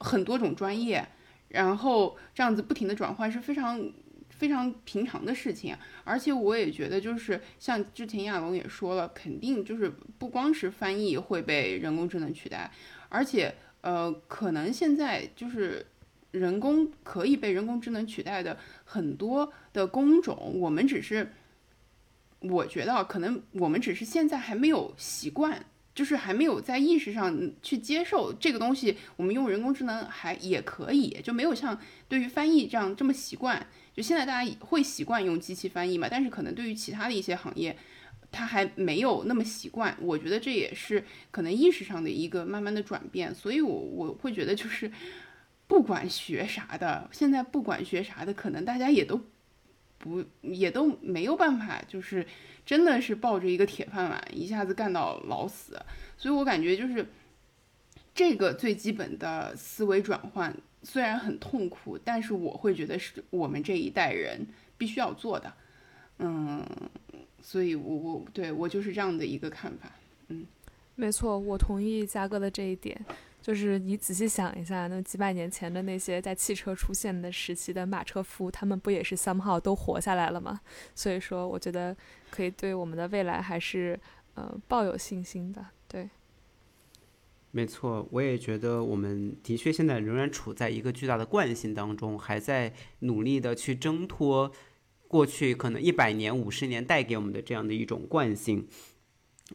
[0.00, 1.06] 很多种专业，
[1.48, 3.90] 然后这样子不停的转换是非常。
[4.30, 12.70] 非常平常的事情，而且我也觉得，就是像之前亚龙也说了，肯定就是不光是翻译会被人工智能取代，
[13.08, 15.84] 而且呃，可能现在就是
[16.30, 21.32] 人工可以被人工智能取代的很多的工种，我们只是，
[22.38, 25.66] 我觉得可能我们只是现在还没有习惯，
[25.98, 31.76] 就是还没有在意识上去接受这个东西，我们用人工智能还也可以，就没有像
[32.06, 33.66] 对于翻译这样这么习惯。
[33.92, 36.06] 就现在大家会习惯用机器翻译嘛？
[36.08, 37.76] 但是可能对于其他的一些行业，
[38.30, 39.92] 他还没有那么习惯。
[40.00, 43.34] 我觉得这也是可能意识上的一个慢慢的转变。
[43.34, 44.88] 所以，我我会觉得就是
[45.66, 49.20] 不管学啥的，现在不管学啥的，可能大家也都
[49.98, 52.26] 不也都没有办法，就是
[52.64, 55.78] 真的是抱着一个铁饭碗一下子干到老死。
[56.16, 57.06] 所以我感觉就是
[58.14, 60.56] 这个最基本的思维转换。
[60.84, 64.46] 虽然很痛苦，但是我会觉得是我们这一代人
[64.78, 65.52] 必须要做的，
[66.20, 66.64] 嗯，
[67.42, 69.90] 所以我我对我就是这样的一个看法，
[70.28, 70.46] 嗯，
[70.94, 72.96] 没错，我同意嘉哥的这一点，
[73.48, 80.60] 就是你仔细想一下，那几百年前的那些在汽车出现的时期的马车夫，他们不也是 somehow 都活下来了吗？
[80.94, 81.96] 所以说，我觉得
[82.28, 83.98] 可以对我们的未来还是
[84.34, 86.10] 呃抱有信心的，对。
[87.50, 94.52] 没错，我也觉得我们的确现在仍然处在一个巨大的惯性当中，还在努力的去挣脱
[95.06, 98.68] 过去可能一百年、五十年带给我们的这样的一种惯性。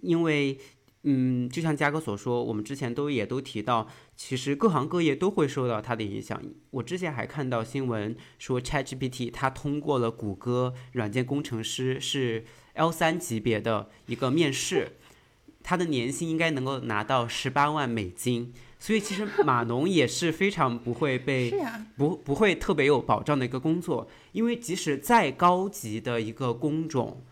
[0.01, 0.57] 因为，
[1.04, 6.41] 嗯，就像嘉哥所说，我们之前都也都提到，其实各行各业都会受到它的影响。
[6.72, 14.93] 我之前还看到新闻说，ChatGPT 它通过了谷歌软件工程师是 L 三级别的一个面试。
[15.66, 21.54] 他的年薪应该能够拿到十八万美金，所以其实码农也是非常不会被
[21.95, 27.24] 不不会特别有保障的一个工作，因为即使再高级的一个工种，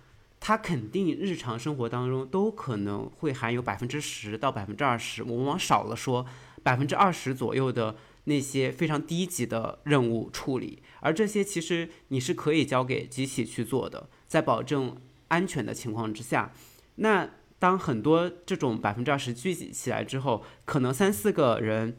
[0.42, 6.26] 它肯定日常生活当中都可能会含有百分之十到百分之二十，我们往少了说
[6.62, 14.98] 百分之二十左右的那些非常低级的任务处理，而这些其实你是可以交给机器去做的，在保证
[15.30, 16.52] 安全的情况之下，
[16.96, 17.30] 那。
[17.62, 21.96] 当很多这种百分之二十聚集起来之后，可能三四个人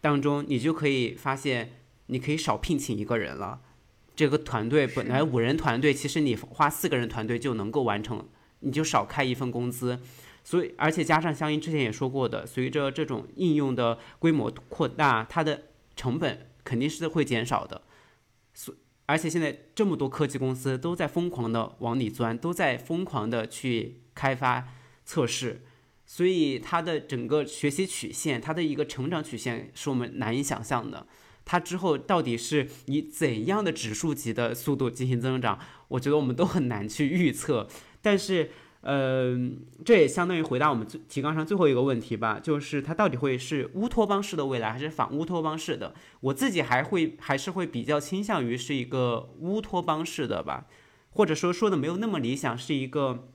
[0.00, 1.72] 当中，你就可以发现，
[2.06, 3.60] 你可以少聘请一个人了。
[4.14, 8.28] 这个团队本来五人团队，其实你花四个人团队就能够完成，
[8.60, 10.00] 你就少开一份工资。
[10.42, 15.62] 所以，而且加上相应之前也说过的，随着这种应用的规模扩大，它的
[15.96, 17.82] 成本肯定是会减少的。
[18.52, 18.74] 所
[19.06, 24.68] 而且现在这么多科技公司都在疯狂的往里钻，都在疯狂的去开发。
[25.06, 25.60] 测试，
[26.06, 31.06] 所以它的整个学习曲线，它的一个成长曲线是我们难以想象的。
[31.44, 37.68] 它之后到底是以怎样的指数级的速度进行增长，我觉得我们都很难去预测。
[38.00, 39.36] 但是，呃，
[39.84, 45.94] 这也相当于回答我们提纲上最后一个问题吧，就是它到底会是乌托邦式的未来，还是反乌托邦式的？
[46.20, 50.66] 我自己还会还是会比较倾向于是一个乌托邦式的吧，
[51.10, 53.28] 或者说说的没有那么理想，是一个。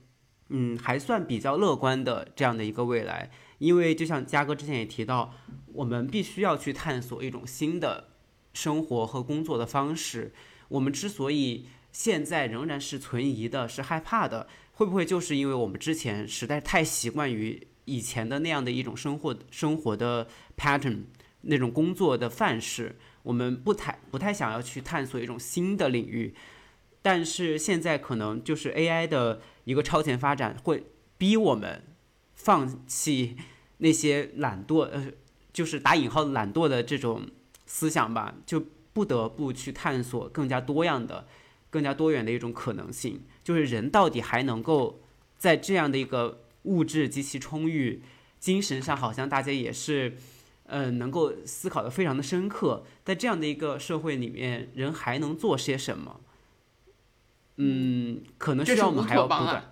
[0.52, 3.30] 嗯，还算比较乐观的这样的一个未来，
[3.60, 5.34] 因为就像嘉哥之前也提到，
[5.74, 8.08] 我们必须要去探索一种新的
[8.52, 10.32] 生活和工作的方式。
[10.68, 21.02] 我们之所以现在仍然是存疑的、是害怕的，会不会就是因为我们之前实在太习惯于以前的那样的一种生活生活的 pattern，
[21.42, 26.34] 那种工作的范式，我们不太不太想要去探索一种新的领域。
[27.02, 30.84] 但是现在可能就是 AI 的一个超前发展，会
[31.18, 31.82] 逼我们
[32.34, 33.36] 放弃
[33.80, 35.06] 那些懒惰，呃，
[35.52, 37.26] 就是打引号懒惰的这种
[37.66, 41.26] 思想吧，就不得不去探索更加多样的、
[41.68, 43.22] 更加多元的一种可能性。
[43.42, 45.00] 就是人到底还能够
[45.38, 48.02] 在这样的一个物质极其充裕、
[48.38, 50.16] 精神上好像大家也是，
[50.64, 56.20] 呃，能够思考的非常的深刻，在这样的一个社会里面，人还能做些什么？
[57.56, 59.69] 嗯，可能需要我们还要不断。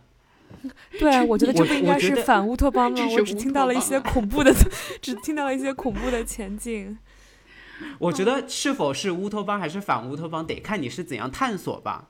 [0.99, 2.99] 对，我觉得这不应该是反乌托邦吗？
[3.13, 4.53] 我只听到了一些恐怖的，
[5.01, 6.99] 只听到了一些恐怖的前景。
[8.01, 12.09] 我觉得是否是乌托邦还是反乌托邦，得看你是怎样探索吧。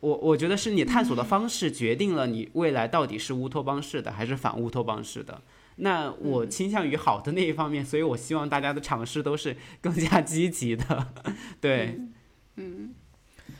[0.00, 5.40] 我我觉得是你探索的方式决定了你未来到底是乌托邦式的还是反乌托邦式的。
[5.76, 11.06] 那我倾向于好的那一方面，所以我希望大家的尝试都是更加积极的。
[11.60, 12.00] 对，
[12.56, 12.92] 嗯，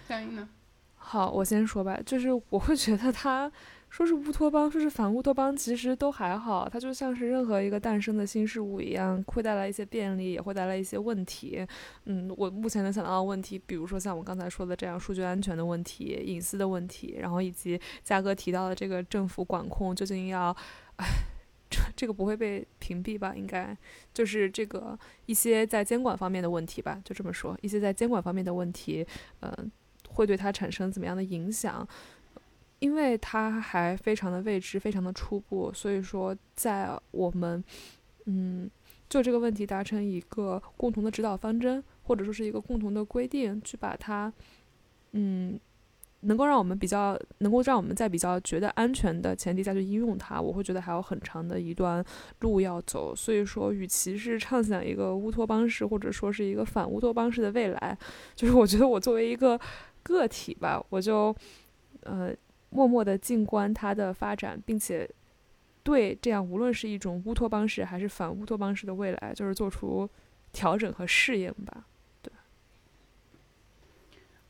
[0.08, 0.48] 佳音呢？
[0.96, 3.50] 好，我先说吧，就是我会觉得他
[3.92, 6.66] 说是乌托邦，说是反乌托邦，其实都还好。
[6.66, 11.64] 它就像是任何一个诞生的新事物一样，会带来一些便利，也会带来一些问题。
[12.06, 20.56] 嗯，我目前能想到的问题，比如说像我刚才说的这样，数据安全的问题、隐私的问题，然后以及嘉哥提到的这个政府管控究竟要，
[20.96, 21.04] 哎，
[21.68, 23.34] 这这个不会被屏蔽吧？
[23.36, 23.76] 应该
[24.14, 29.06] 就是这个一些在监管方面的问题吧，就这么说，一些在监管方面的问题，
[29.40, 29.70] 嗯。
[30.14, 31.88] 会对它产生怎么样的影响？
[32.82, 37.62] 因为它还非常的未知，非常的初步，所以说在我们
[38.26, 38.68] 嗯
[39.08, 44.32] 就这个问题达成一个共同的指导方针，或者说是一个共同的规定，去把它
[45.12, 45.58] 嗯
[46.22, 52.04] 能够让我们比较能够让我们在比较觉得安全的前提下去应用它，我会觉得还有很长的一段
[52.40, 53.14] 路要走。
[53.14, 57.96] 所以说，与其是畅想一个乌托邦式，或者说是一个反乌托邦式的未来，
[58.34, 59.58] 就是我觉得我作为一个。
[60.04, 61.32] 个体吧，我就
[62.00, 62.34] 呃
[62.72, 65.08] 默默的静观它的发展，并且
[65.82, 70.08] 对这样无论是一种乌托邦式还是反乌托邦式的未来，就是做出
[70.52, 71.84] 调整和适应吧。
[72.22, 72.32] 对，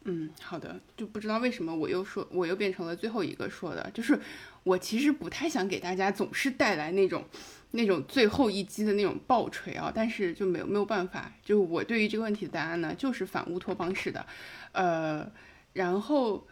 [0.05, 4.19] 嗯，好的，就不知道为什么我又说我又变成了最后一个说的，就是
[4.63, 7.25] 我其实不太想给大家总是带来那种
[7.73, 14.25] 那种最后一击的那种爆锤啊，但是就没有没有办法，就我对于这个问题的答案呢，就是反乌托邦式的。
[14.73, 15.31] 呃，
[15.73, 16.47] 然后，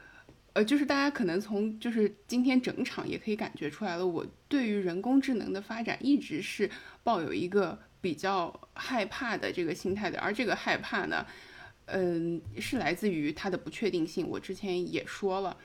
[0.52, 6.68] 呃，就是大家可能从就是今天整场也可以感觉出来了，我对于人工智能的发展一直是
[7.04, 11.24] 抱有一个比较害怕的这个心态的，而这个害怕呢，
[11.86, 14.26] 嗯，是来自于它的不确定性。
[14.26, 15.56] 我之前也说了，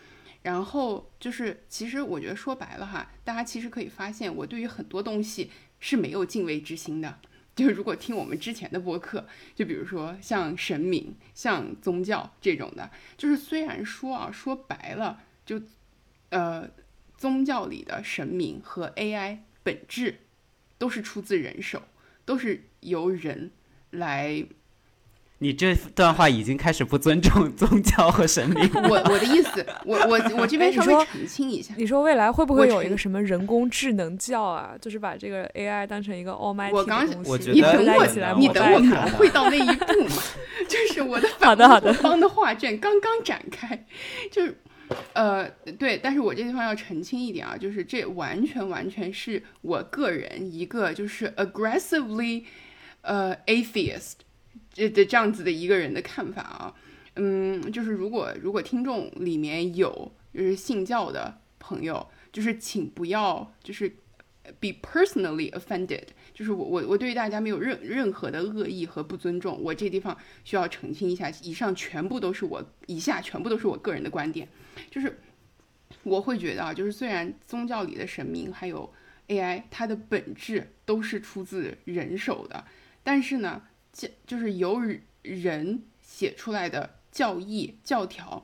[0.44, 7.20] 然后就是其实我觉得说白了哈，大家其实可以发现，我对于很多东西是没有敬畏之心的。
[7.56, 9.26] 就是如果听我们之前的播客，
[9.56, 15.62] 就比如说像神明、像宗教这种的，就是虽然说啊，说白了，就
[16.30, 16.70] 呃，
[17.16, 20.20] 宗教里的神明和 AI 本质
[20.78, 21.84] 都是出自人手，
[22.26, 23.51] 都是由人
[23.91, 24.45] 来。
[25.40, 28.70] 你这段话已经开始不尊重 宗教和神明。
[28.74, 31.74] 我我的意思，我我我这边稍微澄清一下。
[31.78, 34.74] 你说未来会不会有一个什么人工智能教啊？
[34.80, 38.06] 就是把这个 AI 当成一个 Almighty 我刚，我觉得你等我，
[38.38, 40.16] 你等我，可能会到那一步嘛？
[40.70, 43.86] 就是我的好的好的方的画卷刚刚展开，
[44.32, 44.58] 就是
[45.14, 52.43] 呃对，但是我这地方要澄清一点啊，就是这完全完全是我个人一个就是 aggressively
[53.01, 54.14] 呃 atheist。
[54.76, 56.76] 这的这样子的一个人的看法啊，
[57.16, 63.88] 嗯，就是如果如果听众里面有就是信教的朋友，就是请不要就是
[64.60, 66.04] be personally offended，
[66.34, 74.46] 就是我我我对于大家没有任任何的恶意和不尊重，我这地方需要澄清一下，以上全部都是我以下全部都是我个人的观点，
[74.92, 75.22] 就是
[76.04, 78.93] 我会觉得啊，就是虽然宗教里的神明还有
[79.30, 82.66] AI，它的本质都是出自人手的，
[83.04, 83.64] 但是呢。
[83.96, 84.82] 教就是由
[85.22, 88.43] 人写出来的教义教条，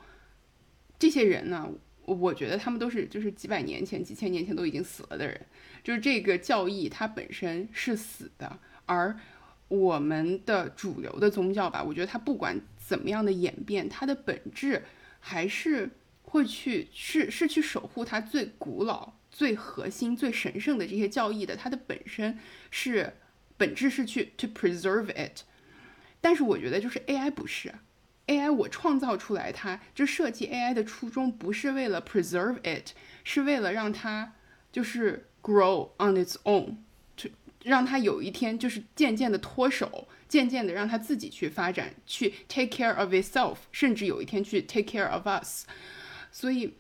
[0.98, 1.69] 这些人呢，
[2.06, 5.45] 我觉得他们都是就是几百年前、几千年前都已经死了的人，
[5.84, 9.19] 就是这个教义它本身是死的，而
[9.68, 14.84] 我们的主流的宗教吧，我觉得它不管怎么样的演变，它的本质
[15.19, 15.90] 还是
[16.23, 23.14] 会去是是去守护它最古老、最核心、最神圣的这些教义的，它的本身是
[23.62, 25.44] 本质是去 to preserve it。
[26.20, 27.72] 但是我觉得就是 AI 不是
[28.26, 32.94] ，AI 我创造出来它，就设计 AI 的初衷不是为了 preserve it，
[33.24, 34.34] 是为了让它
[34.72, 36.78] 就是 grow on its own，
[37.16, 37.30] 就
[37.64, 45.66] 让它有一天就是渐渐的脱手，渐渐的让它自己去发展，去 take care of itself，甚至有一天去 take care of us。
[46.32, 46.74] 所以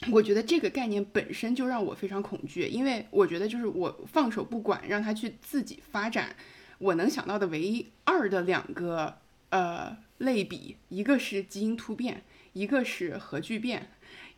[0.12, 6.36] 我觉得这个概念本身就让我非常恐惧，因为我觉得就是我放手不管，让它去自己发展。
[6.78, 9.18] 我能想到的唯一二的两个
[9.50, 12.22] 呃类比，一个是基因突变，
[12.52, 13.90] 一个是核聚变，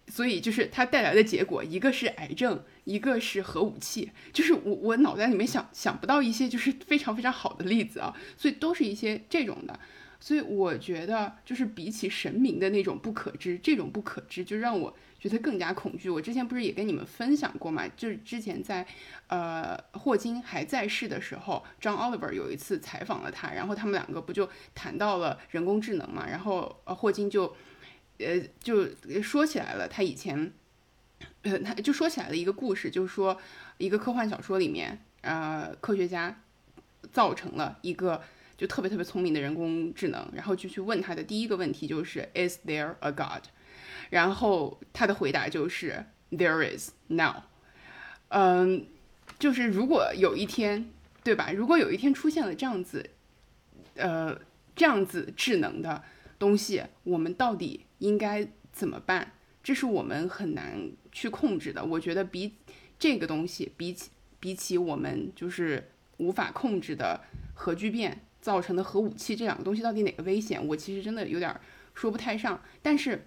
[0.08, 9.78] 所以就是它带来的结果，一个是癌症，一个是核武器，就是我我脑袋里面想想不到一些就是非常非常好的例子啊，所以都是一些这种的，
[10.18, 14.96] 所以我觉得就是比起神明的那种不可知，这种不可知就让我。
[15.20, 16.08] 觉得更加恐惧。
[16.08, 17.86] 我之前不是也跟你们分享过嘛？
[17.88, 18.86] 就是之前在，
[19.26, 26.26] 呃，霍金还在世的时候，张 Oliver 有一次采访了他，然后他们两个不就谈到了人工智能嘛？
[26.26, 27.54] 然后呃，霍金就，
[28.18, 28.88] 呃，就
[29.22, 30.50] 说起来了他以前，
[31.42, 33.38] 呃，他就说起来了一个故事，就是说
[33.76, 36.40] 一个科幻小说里面，呃，科学家
[37.12, 38.22] 造成了一个
[38.56, 43.44] 就特别特别聪明的人工智能，然后就去问他的第一个问题就是 Is there a God？
[44.10, 47.42] 然后他的回答就是 There is now，
[48.28, 48.86] 嗯，
[49.38, 50.90] 就是如果有一天，
[51.24, 51.52] 对吧？
[51.52, 53.10] 如果有一天出现了这样子，
[53.94, 54.38] 呃，
[54.76, 56.02] 这样子智能的
[56.38, 59.32] 东西，我们到底应该怎么办？
[59.62, 61.84] 这是我们很难去控制的。
[61.84, 62.56] 我觉得比
[62.98, 67.20] 这个东西，比起比起我们就是无法控制的
[67.54, 70.66] 核聚变造成的核武器，这两个东西到底哪个危险？
[70.66, 71.60] 我其实真的有点
[71.94, 73.24] 说不太上，但是。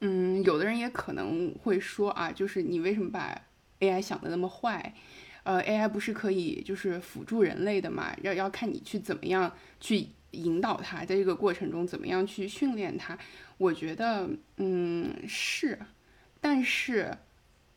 [0.00, 3.40] 嗯，有的人也可能会说啊，就是你为什么把
[3.80, 4.94] AI 想的那么坏？
[5.42, 8.14] 呃，AI 不是可以就是辅助人类的嘛？
[8.22, 13.16] 要要看你去怎么样去引导它，在这个过程中怎么样去训练它？
[13.56, 14.28] 我觉得，
[14.58, 15.78] 嗯，是，
[16.40, 17.16] 但是，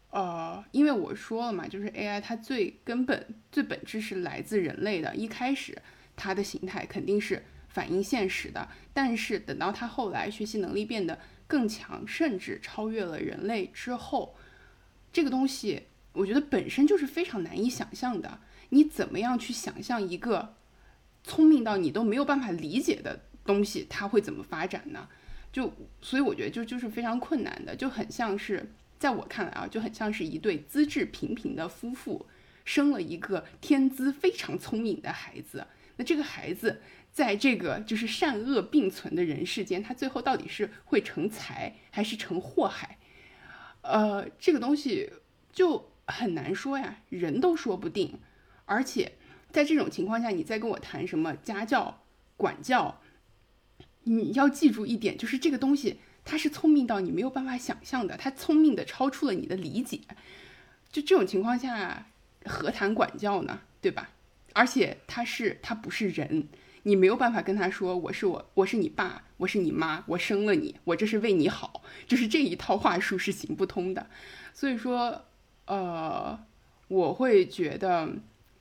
[0.10, 5.78] 呃，因为我说了嘛，就是 AI 它最根本、最本质是来自人类的，一开始
[6.18, 11.18] 它的形态肯定是反映现实的，但是等到它后来学习能力变得。
[11.49, 14.35] 更强，甚至超越了人类之后，
[15.11, 18.39] 这个东西我觉得本身就是非常难以想象的。
[18.69, 20.53] 你怎么样去想象一个
[21.23, 25.09] 聪明到你都没有办法理解的东西，它会怎么发展呢？
[25.51, 32.27] 就所以我觉得就就是非常困难的，就很像是在我看来啊，就很像是一对资质平平的夫妇
[32.63, 35.65] 生了一个天资非常聪明的孩子，
[35.97, 36.80] 那这个孩子。
[37.20, 42.98] 在这个就是善恶并存的人世间，他最后到底是会成才还是成祸害？
[43.82, 45.12] 呃，这个东西
[45.52, 48.18] 就很难说呀，人都说不定。
[48.64, 49.12] 而且
[49.52, 52.04] 在这种情况下，你再跟我谈什么家教、
[52.38, 53.02] 管教，
[54.04, 60.00] 你要记住一点，就是这个东西它是聪明到你没有办法想象的，它聪明的超出了你的理解。
[60.90, 62.08] 就这种情况下，
[62.46, 63.60] 何谈管教呢？
[63.82, 64.12] 对吧？
[64.54, 66.48] 而且他是他不是人。
[66.84, 74.07] 你没有办法跟他说我是我我是你爸我是你妈我生了你我这是为你好，就是这一套话术是行不通的。
[74.53, 75.26] 所以说，
[75.65, 76.39] 呃，
[76.88, 78.10] 我会觉得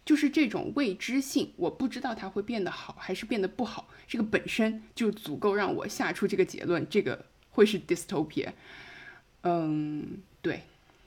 [0.05, 8.53] 就是这种未知性，我不知道它会变得好还是变得不好，这个本身就足够让我下出这个结论，这个会是 dystopia。
[9.43, 10.63] 嗯，对，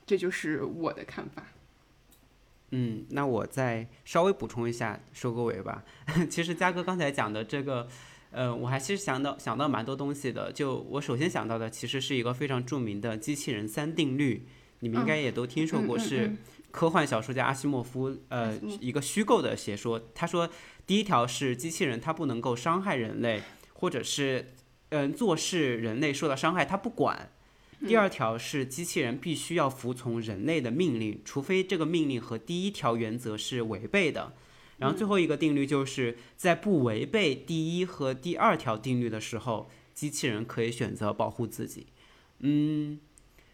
[0.05, 1.45] 这就是我的看法。
[2.71, 5.83] 嗯，那我再稍微补充一下，收个尾吧。
[6.29, 7.87] 其实嘉哥刚才讲的这个，
[8.31, 10.51] 呃，我还其实想到想到蛮多东西的。
[10.51, 14.47] 就我首先想到的，其实是一个非常著名的机器人三定律，
[14.79, 16.33] 你们应该也都听说过，是
[16.71, 20.01] 科幻小说家阿西莫夫呃一个虚构的写说。
[20.15, 20.49] 他说，
[20.87, 23.41] 第一条是机器人它不能够伤害人类，
[23.73, 24.53] 或者是
[24.89, 27.31] 嗯做事人类受到伤害它不管。
[27.87, 34.33] 第二条是机器人必须要服从人类的命令，除非这个命令和第一条原则是违背的。
[34.77, 41.87] 然后最后一个定律就是在不违背第一和第二条定律的时候，机器人可以选择保护自己。
[42.39, 42.99] 嗯，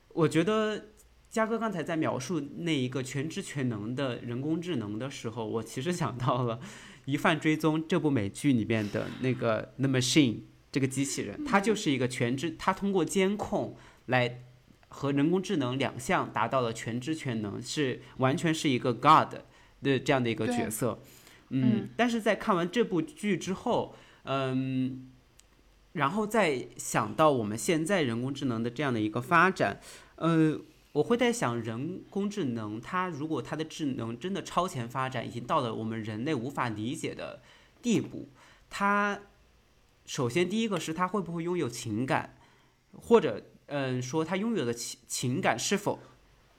[0.09, 0.87] 我觉得
[1.29, 6.57] 嘉哥刚才在描述那一个全知全能的人工智能的时候，我其实想到了
[7.05, 10.39] 《疑犯追踪》这部美剧里面的那个 The Machine
[10.71, 13.77] 这个机器人，它就是一个全知，它通过监控。
[14.07, 14.41] 来
[14.89, 19.35] 和人工智能两项达到了全知全能，是完全是一个 God
[19.81, 20.99] 的这样的一个角色，
[21.49, 25.09] 嗯，但是在看完这部剧之后，嗯，
[25.93, 29.79] 然后再想到我们现在人工智能的这样的一个发展，
[30.15, 30.59] 呃，
[30.93, 37.41] 我会在想，人工智能它如果它的智能真的超前发展，已经到了我们人类无法理解的
[37.81, 38.29] 地步，
[38.69, 39.19] 它
[40.05, 42.35] 首先第一个是它会不会拥有情感，
[42.93, 45.99] 或者嗯说他拥有的情情感是否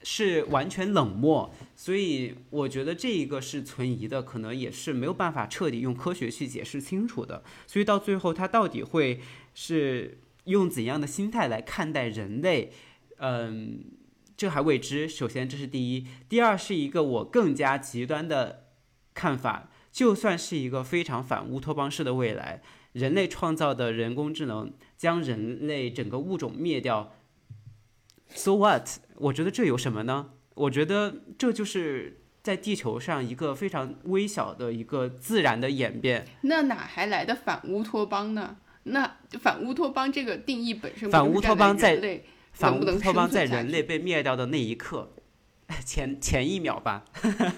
[0.02, 7.42] 是完全冷漠，所以我觉得这一个是存疑的，可能也是没有办法彻底用科学去解释清楚的。
[7.66, 9.20] 所以到最后，他到底会
[9.54, 12.72] 是用怎样的心态来看待人类？
[13.18, 13.80] 嗯，
[14.36, 15.08] 这还未知。
[15.08, 18.66] 首先，这是第一；第二，是一个我更加极端的
[19.14, 19.68] 看法。
[19.90, 22.62] 就算是一个非常反乌托邦式的未来，
[22.92, 27.14] 人类创造的人工智能将人类整个物种灭掉
[28.28, 28.88] ，so what？
[29.16, 30.30] 我觉得这有什么呢？
[30.54, 36.26] 我觉得这就是在地球上一个非常微小的一个自然的演变。
[36.42, 38.56] 那哪还来的反乌托邦呢？
[38.84, 45.12] 那反乌托邦这个定义本身，反乌托邦在人类反乌托邦在人类被灭掉的那一刻，
[45.84, 47.04] 前前一秒吧，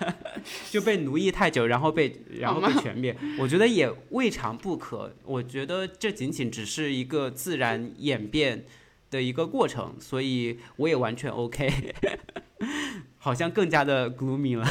[0.70, 3.16] 就被奴役太久，然后被然后被全灭。
[3.38, 5.14] 我觉得也未尝不可。
[5.24, 8.64] 我觉得这仅仅只是一个自然演变
[9.10, 11.94] 的一个过程，所以我也完全 OK。
[13.18, 14.66] 好像更加的 gloomy 了。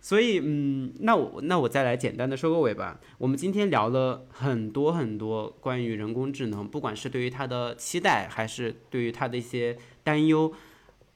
[0.00, 3.00] 所以，嗯，那我那我再来简单的收个尾吧。
[3.16, 10.52] 我们今天聊了很多很多关于人工智能，不管是对于它的期待，还是对于它的一些担忧，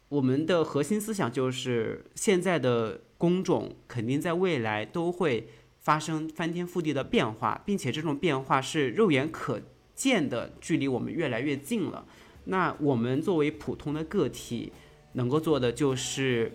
[0.09, 5.49] 我们的核心思想就是，现在的工种肯定在未来都会
[5.81, 9.61] 发生翻天覆地的变化，并且这种变化是肉眼可
[9.95, 12.05] 见的，距离我们越来越近了。
[12.45, 14.73] 那我们作为普通的个体，
[15.15, 16.53] 能够做的就是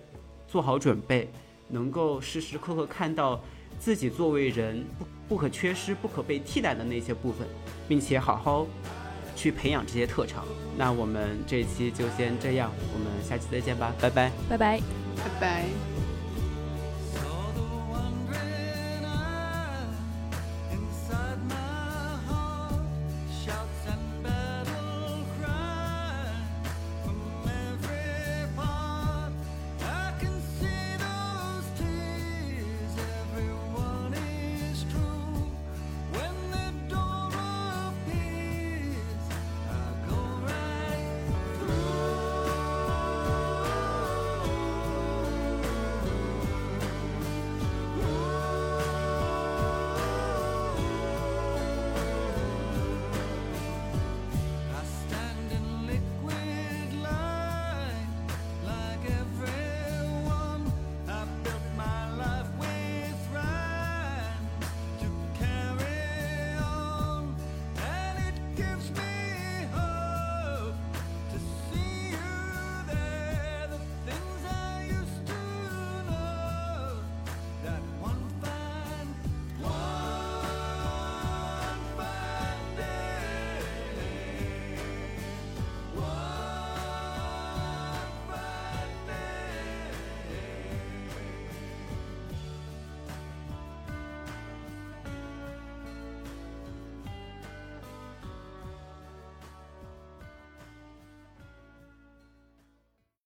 [0.48, 1.30] 做好准备，
[1.70, 3.42] 能够时时刻刻看到
[3.80, 7.48] 自己作为人不不可缺失、不可被替代的那些部分，
[7.88, 8.68] 并且好好
[9.40, 10.45] 去培养这些特长。
[10.78, 14.30] 那我们这期就先这样，我们下期再见吧，拜拜。
[14.49, 14.82] 拜拜。
[15.16, 15.99] 拜拜。